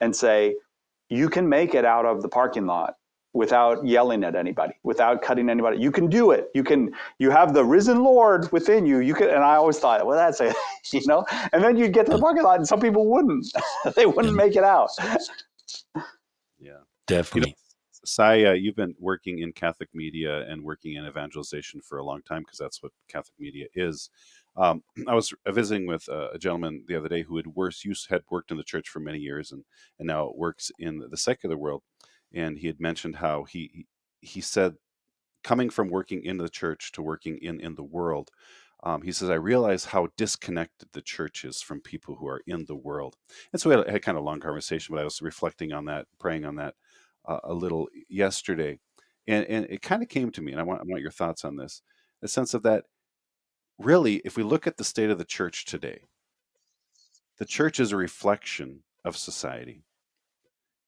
and 0.00 0.14
say, 0.14 0.54
you 1.08 1.28
can 1.28 1.48
make 1.48 1.74
it 1.74 1.84
out 1.84 2.06
of 2.06 2.22
the 2.22 2.28
parking 2.28 2.66
lot 2.66 2.94
without 3.32 3.84
yelling 3.86 4.24
at 4.24 4.34
anybody, 4.34 4.74
without 4.82 5.22
cutting 5.22 5.48
anybody. 5.48 5.78
You 5.78 5.92
can 5.92 6.08
do 6.08 6.32
it. 6.32 6.50
You 6.54 6.64
can. 6.64 6.92
You 7.18 7.30
have 7.30 7.54
the 7.54 7.64
risen 7.64 8.02
Lord 8.02 8.50
within 8.52 8.86
you. 8.86 8.98
You 8.98 9.14
can. 9.14 9.28
And 9.28 9.44
I 9.44 9.54
always 9.54 9.78
thought, 9.78 10.04
well, 10.04 10.16
that's 10.16 10.40
it, 10.40 10.56
you 10.92 11.02
know. 11.06 11.24
And 11.52 11.62
then 11.62 11.76
you'd 11.76 11.92
get 11.92 12.06
to 12.06 12.12
the 12.12 12.18
parking 12.18 12.42
lot, 12.42 12.56
and 12.56 12.66
some 12.66 12.80
people 12.80 13.06
wouldn't. 13.06 13.46
they 13.96 14.06
wouldn't 14.06 14.34
make 14.34 14.56
it 14.56 14.64
out. 14.64 14.90
yeah, 16.58 16.78
definitely. 17.06 17.40
You 17.40 17.52
know, 17.52 17.56
Cy, 18.04 18.52
you've 18.54 18.76
been 18.76 18.94
working 18.98 19.40
in 19.40 19.52
Catholic 19.52 19.90
media 19.94 20.48
and 20.48 20.64
working 20.64 20.94
in 20.94 21.06
evangelization 21.06 21.80
for 21.82 21.98
a 21.98 22.04
long 22.04 22.22
time 22.22 22.42
because 22.42 22.58
that's 22.58 22.82
what 22.82 22.92
Catholic 23.08 23.38
media 23.38 23.66
is. 23.74 24.10
Um, 24.56 24.82
I 25.06 25.14
was 25.14 25.32
visiting 25.48 25.86
with 25.86 26.08
a, 26.08 26.38
gentleman 26.38 26.84
the 26.88 26.96
other 26.96 27.08
day 27.08 27.22
who 27.22 27.36
had 27.36 27.46
worse, 27.46 27.84
used 27.84 28.08
had 28.08 28.22
worked 28.30 28.50
in 28.50 28.56
the 28.56 28.64
church 28.64 28.88
for 28.88 29.00
many 29.00 29.18
years 29.18 29.52
and 29.52 29.64
and 29.98 30.08
now 30.08 30.32
works 30.34 30.72
in 30.78 31.02
the 31.10 31.16
secular 31.16 31.56
world 31.56 31.82
and 32.32 32.58
he 32.58 32.66
had 32.66 32.80
mentioned 32.80 33.16
how 33.16 33.44
he 33.44 33.86
he 34.20 34.40
said 34.40 34.76
coming 35.42 35.70
from 35.70 35.88
working 35.88 36.22
in 36.24 36.36
the 36.36 36.48
church 36.48 36.92
to 36.92 37.02
working 37.02 37.38
in 37.40 37.60
in 37.60 37.74
the 37.74 37.84
world 37.84 38.30
um, 38.82 39.02
he 39.02 39.12
says 39.12 39.30
i 39.30 39.34
realize 39.34 39.86
how 39.86 40.08
disconnected 40.16 40.88
the 40.92 41.02
church 41.02 41.44
is 41.44 41.60
from 41.60 41.80
people 41.80 42.16
who 42.16 42.26
are 42.26 42.42
in 42.46 42.64
the 42.66 42.76
world. 42.76 43.16
And 43.52 43.60
so 43.60 43.68
we 43.68 43.76
had, 43.76 43.86
a, 43.86 43.92
had 43.92 44.02
kind 44.02 44.16
of 44.16 44.22
a 44.22 44.26
long 44.26 44.40
conversation 44.40 44.94
but 44.94 45.00
i 45.00 45.04
was 45.04 45.20
reflecting 45.22 45.72
on 45.72 45.84
that 45.86 46.06
praying 46.18 46.44
on 46.44 46.56
that 46.56 46.74
uh, 47.26 47.40
a 47.44 47.54
little 47.54 47.88
yesterday. 48.08 48.78
And 49.26 49.44
and 49.46 49.66
it 49.66 49.82
kind 49.82 50.02
of 50.02 50.08
came 50.08 50.30
to 50.32 50.42
me 50.42 50.52
and 50.52 50.60
I 50.60 50.64
want, 50.64 50.80
I 50.80 50.84
want 50.86 51.02
your 51.02 51.10
thoughts 51.10 51.44
on 51.44 51.56
this 51.56 51.82
the 52.20 52.28
sense 52.28 52.54
of 52.54 52.62
that 52.62 52.84
really 53.78 54.16
if 54.24 54.36
we 54.36 54.42
look 54.42 54.66
at 54.66 54.76
the 54.76 54.84
state 54.84 55.10
of 55.10 55.18
the 55.18 55.24
church 55.24 55.64
today 55.64 56.02
the 57.38 57.44
church 57.44 57.80
is 57.80 57.92
a 57.92 57.96
reflection 57.96 58.82
of 59.04 59.16
society 59.16 59.84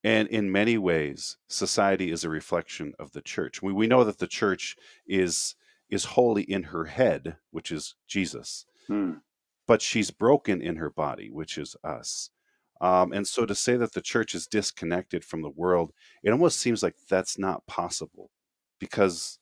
and 0.05 0.29
in 0.29 0.51
many 0.51 0.79
ways, 0.79 1.37
society 1.49 2.11
is 2.11 2.25
a 2.25 2.29
reflection 2.29 2.93
of 2.99 3.13
the 3.13 3.23
church. 3.23 3.63
We, 3.63 3.73
we 3.73 3.87
know 3.87 4.05
that 4.05 4.19
the 4.19 4.27
church 4.27 4.77
is 5.07 5.55
is 5.91 6.05
holy 6.05 6.43
in 6.43 6.65
her 6.65 6.87
head, 6.87 7.37
which 7.51 7.71
is 7.71 7.95
Jesus, 8.09 8.65
hmm. 8.87 9.13
but 9.67 9.83
she's 9.83 10.11
broken 10.11 10.63
in 10.63 10.77
her 10.77 10.89
body, 10.89 11.31
which 11.31 11.59
is 11.59 11.77
us. 11.85 12.31
Um, 12.81 13.13
and 13.13 13.29
so 13.29 13.45
to 13.45 13.55
say 13.55 13.77
that 13.77 13.93
the 13.93 14.01
church 14.01 14.35
is 14.35 14.47
disconnected 14.47 15.23
from 15.23 15.43
the 15.43 15.51
world, 15.51 15.93
it 16.25 16.31
almost 16.31 16.59
seems 16.59 16.83
like 16.83 16.97
that's 17.09 17.39
not 17.39 17.67
possible 17.67 18.31
because 18.81 19.39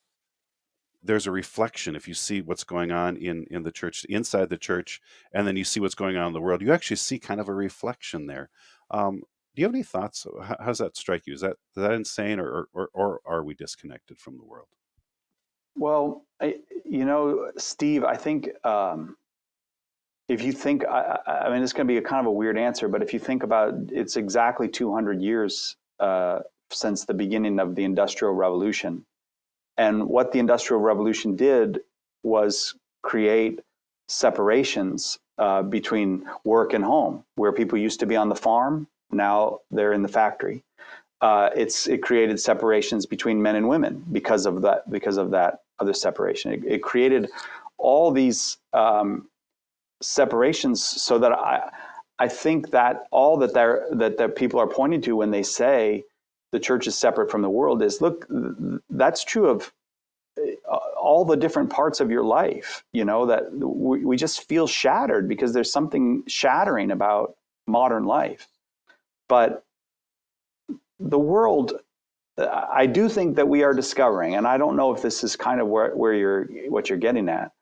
there's 1.01 1.25
a 1.25 1.31
reflection. 1.31 1.95
If 1.95 2.07
you 2.07 2.13
see 2.13 2.41
what's 2.41 2.63
going 2.63 2.91
on 2.91 3.17
in, 3.17 3.45
in 3.49 3.63
the 3.63 3.71
church, 3.71 4.05
inside 4.09 4.49
the 4.49 4.57
church, 4.57 5.01
and 5.33 5.47
then 5.47 5.55
you 5.55 5.63
see 5.63 5.79
what's 5.79 5.95
going 5.95 6.17
on 6.17 6.27
in 6.27 6.33
the 6.33 6.41
world, 6.41 6.61
you 6.61 6.71
actually 6.71 6.97
see 6.97 7.17
kind 7.17 7.39
of 7.39 7.47
a 7.47 7.53
reflection 7.53 8.27
there. 8.27 8.49
Um, 8.91 9.23
do 9.55 9.61
you 9.61 9.65
have 9.65 9.75
any 9.75 9.83
thoughts? 9.83 10.25
How, 10.41 10.55
how 10.59 10.65
does 10.67 10.77
that 10.77 10.95
strike 10.95 11.27
you? 11.27 11.33
Is 11.33 11.41
that 11.41 11.57
is 11.75 11.83
that 11.83 11.91
insane, 11.91 12.39
or, 12.39 12.67
or 12.73 12.89
or 12.93 13.19
are 13.25 13.43
we 13.43 13.53
disconnected 13.53 14.19
from 14.19 14.37
the 14.37 14.43
world? 14.43 14.67
Well, 15.75 16.25
I, 16.41 16.57
you 16.85 17.05
know, 17.05 17.51
Steve, 17.57 18.03
I 18.03 18.15
think 18.15 18.49
um, 18.65 19.15
if 20.27 20.41
you 20.43 20.51
think, 20.51 20.85
I, 20.85 21.17
I 21.27 21.49
mean, 21.49 21.63
it's 21.63 21.73
going 21.73 21.87
to 21.87 21.91
be 21.91 21.97
a 21.97 22.01
kind 22.01 22.19
of 22.19 22.25
a 22.25 22.31
weird 22.31 22.57
answer, 22.57 22.87
but 22.87 23.01
if 23.01 23.13
you 23.13 23.19
think 23.19 23.43
about, 23.43 23.73
it's 23.89 24.17
exactly 24.17 24.67
200 24.67 25.21
years 25.21 25.75
uh, 25.99 26.39
since 26.69 27.05
the 27.05 27.13
beginning 27.13 27.59
of 27.59 27.75
the 27.75 27.83
Industrial 27.83 28.33
Revolution, 28.33 29.05
and 29.77 30.07
what 30.07 30.31
the 30.31 30.39
Industrial 30.39 30.81
Revolution 30.81 31.35
did 31.35 31.79
was 32.23 32.75
create 33.01 33.61
separations 34.07 35.19
uh, 35.37 35.63
between 35.63 36.25
work 36.43 36.73
and 36.73 36.83
home, 36.83 37.23
where 37.35 37.51
people 37.51 37.77
used 37.77 37.99
to 38.01 38.05
be 38.05 38.15
on 38.15 38.29
the 38.29 38.35
farm 38.35 38.87
now 39.13 39.59
they're 39.71 39.93
in 39.93 40.01
the 40.01 40.07
factory. 40.09 40.63
Uh, 41.21 41.49
it's 41.55 41.87
it 41.87 42.01
created 42.01 42.39
separations 42.39 43.05
between 43.05 43.41
men 43.41 43.55
and 43.55 43.69
women 43.69 44.03
because 44.11 44.45
of 44.45 44.61
that 44.63 44.89
because 44.89 45.17
of 45.17 45.31
that 45.31 45.61
other 45.79 45.93
separation. 45.93 46.51
It, 46.53 46.63
it 46.65 46.83
created 46.83 47.29
all 47.77 48.11
these 48.11 48.57
um, 48.73 49.27
separations 50.01 50.83
so 50.83 51.19
that 51.19 51.31
I 51.31 51.71
I 52.19 52.27
think 52.27 52.71
that 52.71 53.05
all 53.11 53.37
that 53.37 53.53
they're 53.53 53.87
that 53.91 54.17
that 54.17 54.35
people 54.35 54.59
are 54.59 54.67
pointing 54.67 55.01
to 55.01 55.15
when 55.15 55.31
they 55.31 55.43
say 55.43 56.03
the 56.51 56.59
church 56.59 56.87
is 56.87 56.97
separate 56.97 57.31
from 57.31 57.41
the 57.41 57.49
world 57.49 57.81
is 57.81 58.01
look 58.01 58.27
that's 58.89 59.23
true 59.23 59.47
of 59.47 59.71
uh, 60.39 60.75
all 60.99 61.25
the 61.25 61.35
different 61.37 61.69
parts 61.69 61.99
of 61.99 62.11
your 62.11 62.23
life 62.23 62.83
you 62.93 63.05
know 63.05 63.25
that 63.25 63.51
we, 63.53 64.05
we 64.05 64.17
just 64.17 64.47
feel 64.47 64.67
shattered 64.67 65.27
because 65.27 65.53
there's 65.53 65.71
something 65.71 66.23
shattering 66.27 66.91
about 66.91 67.35
modern 67.67 68.05
life 68.05 68.47
but 69.31 69.63
the 70.99 71.17
world, 71.17 71.79
I 72.37 72.85
do 72.85 73.07
think 73.07 73.37
that 73.37 73.47
we 73.47 73.63
are 73.63 73.73
discovering, 73.73 74.35
and 74.35 74.45
I 74.45 74.57
don't 74.57 74.75
know 74.75 74.93
if 74.93 75.01
this 75.01 75.23
is 75.23 75.37
kind 75.37 75.61
of 75.61 75.67
where, 75.67 75.95
where 75.95 76.13
you're, 76.13 76.43
what 76.67 76.89
you're 76.89 76.97
getting 76.97 77.29
at. 77.29 77.53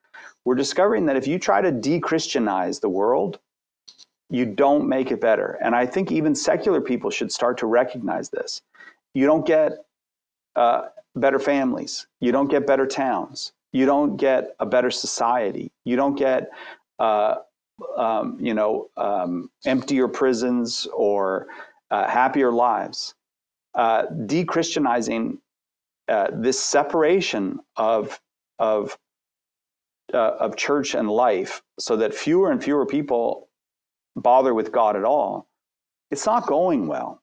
We're 0.45 0.55
discovering 0.55 1.05
that 1.05 1.15
if 1.15 1.27
you 1.27 1.37
try 1.37 1.61
to 1.61 1.71
de-Christianize 1.71 2.79
the 2.79 2.89
world, 2.89 3.37
you 4.31 4.47
don't 4.47 4.89
make 4.89 5.11
it 5.11 5.21
better. 5.21 5.59
And 5.63 5.75
I 5.75 5.85
think 5.85 6.11
even 6.11 6.33
secular 6.33 6.81
people 6.81 7.11
should 7.11 7.31
start 7.31 7.59
to 7.59 7.67
recognize 7.67 8.31
this. 8.31 8.63
You 9.13 9.27
don't 9.27 9.45
get 9.45 9.73
uh, 10.55 10.87
better 11.15 11.37
families. 11.37 12.07
You 12.19 12.31
don't 12.31 12.49
get 12.49 12.65
better 12.65 12.87
towns. 12.87 13.53
You 13.73 13.85
don't 13.85 14.17
get 14.17 14.55
a 14.59 14.65
better 14.65 14.89
society. 14.89 15.71
You 15.85 15.97
don't 15.97 16.15
get 16.15 16.49
uh, 16.97 17.35
um, 17.97 18.37
you 18.39 18.53
know, 18.53 18.89
um, 18.97 19.49
emptier 19.65 20.07
prisons 20.07 20.87
or 20.93 21.47
uh, 21.91 22.07
happier 22.07 22.51
lives. 22.51 23.15
Uh, 23.75 24.03
de-Christianizing 24.25 25.39
uh, 26.07 26.27
this 26.33 26.59
separation 26.59 27.59
of 27.75 28.19
of 28.59 28.97
uh, 30.13 30.17
of 30.39 30.55
church 30.57 30.95
and 30.95 31.09
life, 31.09 31.61
so 31.79 31.95
that 31.97 32.13
fewer 32.13 32.51
and 32.51 32.63
fewer 32.63 32.85
people 32.85 33.49
bother 34.15 34.53
with 34.53 34.71
God 34.71 34.95
at 34.95 35.03
all, 35.03 35.47
it's 36.11 36.25
not 36.25 36.47
going 36.47 36.87
well, 36.87 37.21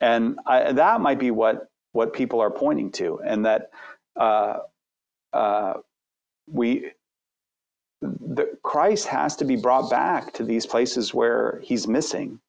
and 0.00 0.38
I, 0.46 0.72
that 0.72 1.00
might 1.00 1.18
be 1.18 1.30
what 1.32 1.68
what 1.92 2.12
people 2.12 2.40
are 2.40 2.50
pointing 2.50 2.92
to, 2.92 3.20
and 3.26 3.44
that 3.46 3.70
uh, 4.16 4.58
uh, 5.32 5.74
we 6.48 6.92
the 8.00 8.56
Christ 8.62 9.06
has 9.08 9.36
to 9.36 9.44
be 9.44 9.56
brought 9.56 9.90
back 9.90 10.32
to 10.34 10.44
these 10.44 10.66
places 10.66 11.12
where 11.12 11.60
he's 11.62 11.86
missing. 11.86 12.40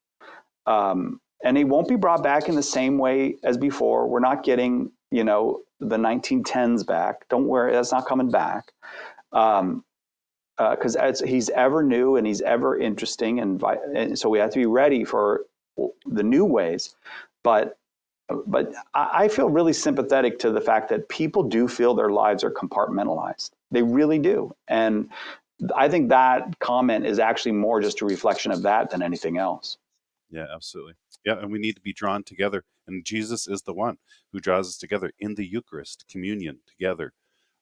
Um, 0.66 1.20
and 1.44 1.58
he 1.58 1.64
won't 1.64 1.88
be 1.88 1.96
brought 1.96 2.24
back 2.24 2.48
in 2.48 2.56
the 2.56 2.64
same 2.64 2.98
way 2.98 3.38
as 3.44 3.58
before. 3.58 4.08
We're 4.08 4.20
not 4.20 4.44
getting, 4.44 4.92
you 5.10 5.24
know, 5.24 5.62
the 5.80 5.98
1910s 5.98 6.86
back. 6.86 7.28
Don't 7.30 7.48
worry, 7.48 7.74
that's 7.74 7.92
not 7.92 8.06
coming 8.06 8.30
back. 8.30 8.72
Um, 9.32 9.84
because 10.58 10.96
uh, 10.96 11.14
he's 11.26 11.50
ever 11.50 11.82
new 11.82 12.18
and 12.18 12.28
he's 12.28 12.42
ever 12.42 12.78
interesting, 12.78 13.40
and, 13.40 13.64
and, 13.96 14.20
so 14.20 14.30
we 14.30 14.38
have 14.38 14.52
to 14.52 14.60
be 14.60 14.68
ready 14.68 15.04
for 15.04 15.46
the 16.06 16.22
new 16.22 16.46
ways. 16.46 16.94
But 17.44 17.78
but 18.46 18.72
I 18.94 19.28
feel 19.28 19.50
really 19.50 19.74
sympathetic 19.74 20.40
to 20.40 20.52
the 20.52 20.62
fact 20.62 20.90
that 20.90 21.10
people 21.10 21.44
do 21.44 21.68
feel 21.68 21.94
their 21.94 22.12
lives 22.12 22.44
are 22.44 22.52
compartmentalized. 22.52 23.52
They 23.72 23.82
really 23.82 24.20
do, 24.20 24.56
and 24.68 25.10
I 25.76 25.90
think 25.90 26.10
that 26.10 26.60
comment 26.60 27.06
is 27.06 27.20
actually 27.20 27.54
more 27.54 27.82
just 27.82 28.02
a 28.02 28.06
reflection 28.06 28.52
of 28.52 28.64
that 28.64 28.90
than 28.90 29.02
anything 29.02 29.38
else. 29.38 29.78
Yeah, 30.30 30.46
absolutely. 30.54 30.94
Yeah, 31.26 31.40
and 31.40 31.52
we 31.52 31.60
need 31.60 31.76
to 31.76 31.82
be 31.82 31.94
drawn 31.94 32.24
together. 32.24 32.64
And 32.88 33.06
Jesus 33.06 33.48
is 33.48 33.62
the 33.62 33.74
one 33.74 33.98
who 34.32 34.40
draws 34.40 34.70
us 34.70 34.78
together 34.78 35.12
in 35.20 35.36
the 35.36 35.46
Eucharist, 35.46 36.06
communion 36.10 36.60
together. 36.68 37.14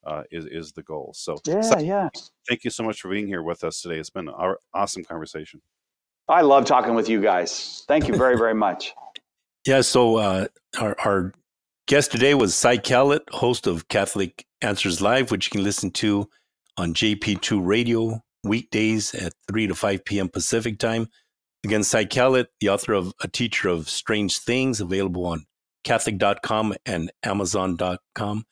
Uh, 0.05 0.23
is 0.31 0.45
is 0.45 0.71
the 0.71 0.81
goal. 0.81 1.11
So 1.13 1.37
yeah, 1.45 1.59
so, 1.59 1.77
yeah. 1.77 2.07
Thank 2.47 2.63
you 2.63 2.69
so 2.69 2.83
much 2.83 3.01
for 3.01 3.09
being 3.09 3.27
here 3.27 3.43
with 3.43 3.65
us 3.65 3.81
today. 3.81 3.97
It's 3.97 4.09
been 4.09 4.29
an 4.29 4.55
awesome 4.73 5.03
conversation. 5.03 5.61
I 6.29 6.39
love 6.39 6.63
talking 6.63 6.95
with 6.95 7.09
you 7.09 7.21
guys. 7.21 7.83
Thank 7.85 8.07
you 8.07 8.15
very 8.15 8.37
very 8.37 8.53
much. 8.53 8.93
yeah. 9.67 9.81
So 9.81 10.15
uh, 10.15 10.47
our 10.79 10.95
our 11.03 11.33
guest 11.85 12.13
today 12.13 12.33
was 12.33 12.55
Cy 12.55 12.77
Kellett, 12.77 13.23
host 13.29 13.67
of 13.67 13.89
Catholic 13.89 14.45
Answers 14.61 15.01
Live, 15.01 15.31
which 15.31 15.47
you 15.47 15.51
can 15.51 15.65
listen 15.65 15.91
to 15.91 16.29
on 16.79 16.93
JP2 16.93 17.59
Radio 17.61 18.21
weekdays 18.45 19.13
at 19.13 19.33
3 19.49 19.67
to 19.67 19.75
5 19.75 20.05
p.m. 20.05 20.29
Pacific 20.29 20.79
time. 20.79 21.09
Again, 21.65 21.83
Cy 21.83 22.05
Kellett, 22.05 22.47
the 22.61 22.69
author 22.69 22.93
of 22.93 23.11
A 23.21 23.27
Teacher 23.27 23.67
of 23.67 23.89
Strange 23.89 24.39
Things, 24.39 24.79
available 24.79 25.25
on 25.25 25.43
Catholic.com 25.83 26.75
and 26.85 27.11
Amazon.com. 27.21 28.45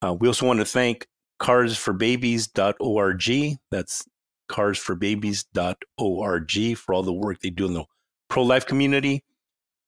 Uh, 0.00 0.16
we 0.18 0.28
also 0.28 0.46
want 0.46 0.60
to 0.60 0.64
thank 0.64 1.06
carsforbabies.org. 1.42 3.58
That's 3.70 4.06
carsforbabies.org 4.50 6.76
for 6.78 6.94
all 6.94 7.02
the 7.02 7.12
work 7.12 7.40
they 7.40 7.50
do 7.50 7.66
in 7.66 7.74
the 7.74 7.84
pro 8.30 8.44
life 8.44 8.64
community. 8.64 9.22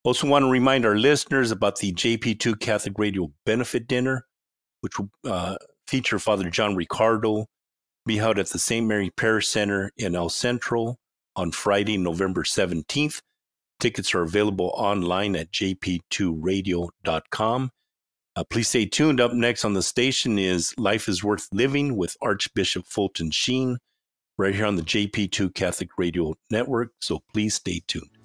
Also, 0.04 0.28
want 0.28 0.42
to 0.42 0.50
remind 0.50 0.84
our 0.84 0.96
listeners 0.96 1.50
about 1.50 1.78
the 1.78 1.94
JP2 1.94 2.60
Catholic 2.60 2.98
Radio 2.98 3.32
Benefit 3.46 3.86
Dinner, 3.86 4.26
which 4.82 4.98
will 4.98 5.08
uh, 5.24 5.56
feature 5.88 6.18
Father 6.18 6.50
John 6.50 6.76
Riccardo, 6.76 7.46
be 8.06 8.16
held 8.16 8.38
at 8.38 8.48
the 8.48 8.58
St. 8.58 8.86
Mary 8.86 9.10
Parish 9.10 9.48
Center 9.48 9.90
in 9.96 10.14
El 10.14 10.28
Centro 10.28 10.96
on 11.36 11.52
Friday, 11.52 11.98
November 11.98 12.42
17th. 12.42 13.20
Tickets 13.78 14.14
are 14.14 14.22
available 14.22 14.72
online 14.76 15.36
at 15.36 15.52
jp2radio.com. 15.52 17.70
Uh, 18.36 18.44
please 18.44 18.68
stay 18.68 18.86
tuned. 18.86 19.20
Up 19.20 19.32
next 19.32 19.64
on 19.64 19.74
the 19.74 19.82
station 19.82 20.38
is 20.38 20.72
Life 20.78 21.08
is 21.08 21.24
Worth 21.24 21.48
Living 21.52 21.96
with 21.96 22.16
Archbishop 22.22 22.86
Fulton 22.86 23.30
Sheen, 23.30 23.78
right 24.38 24.54
here 24.54 24.66
on 24.66 24.76
the 24.76 24.82
JP2 24.82 25.54
Catholic 25.54 25.90
Radio 25.98 26.34
Network. 26.50 26.92
So 27.00 27.22
please 27.32 27.54
stay 27.54 27.82
tuned. 27.86 28.19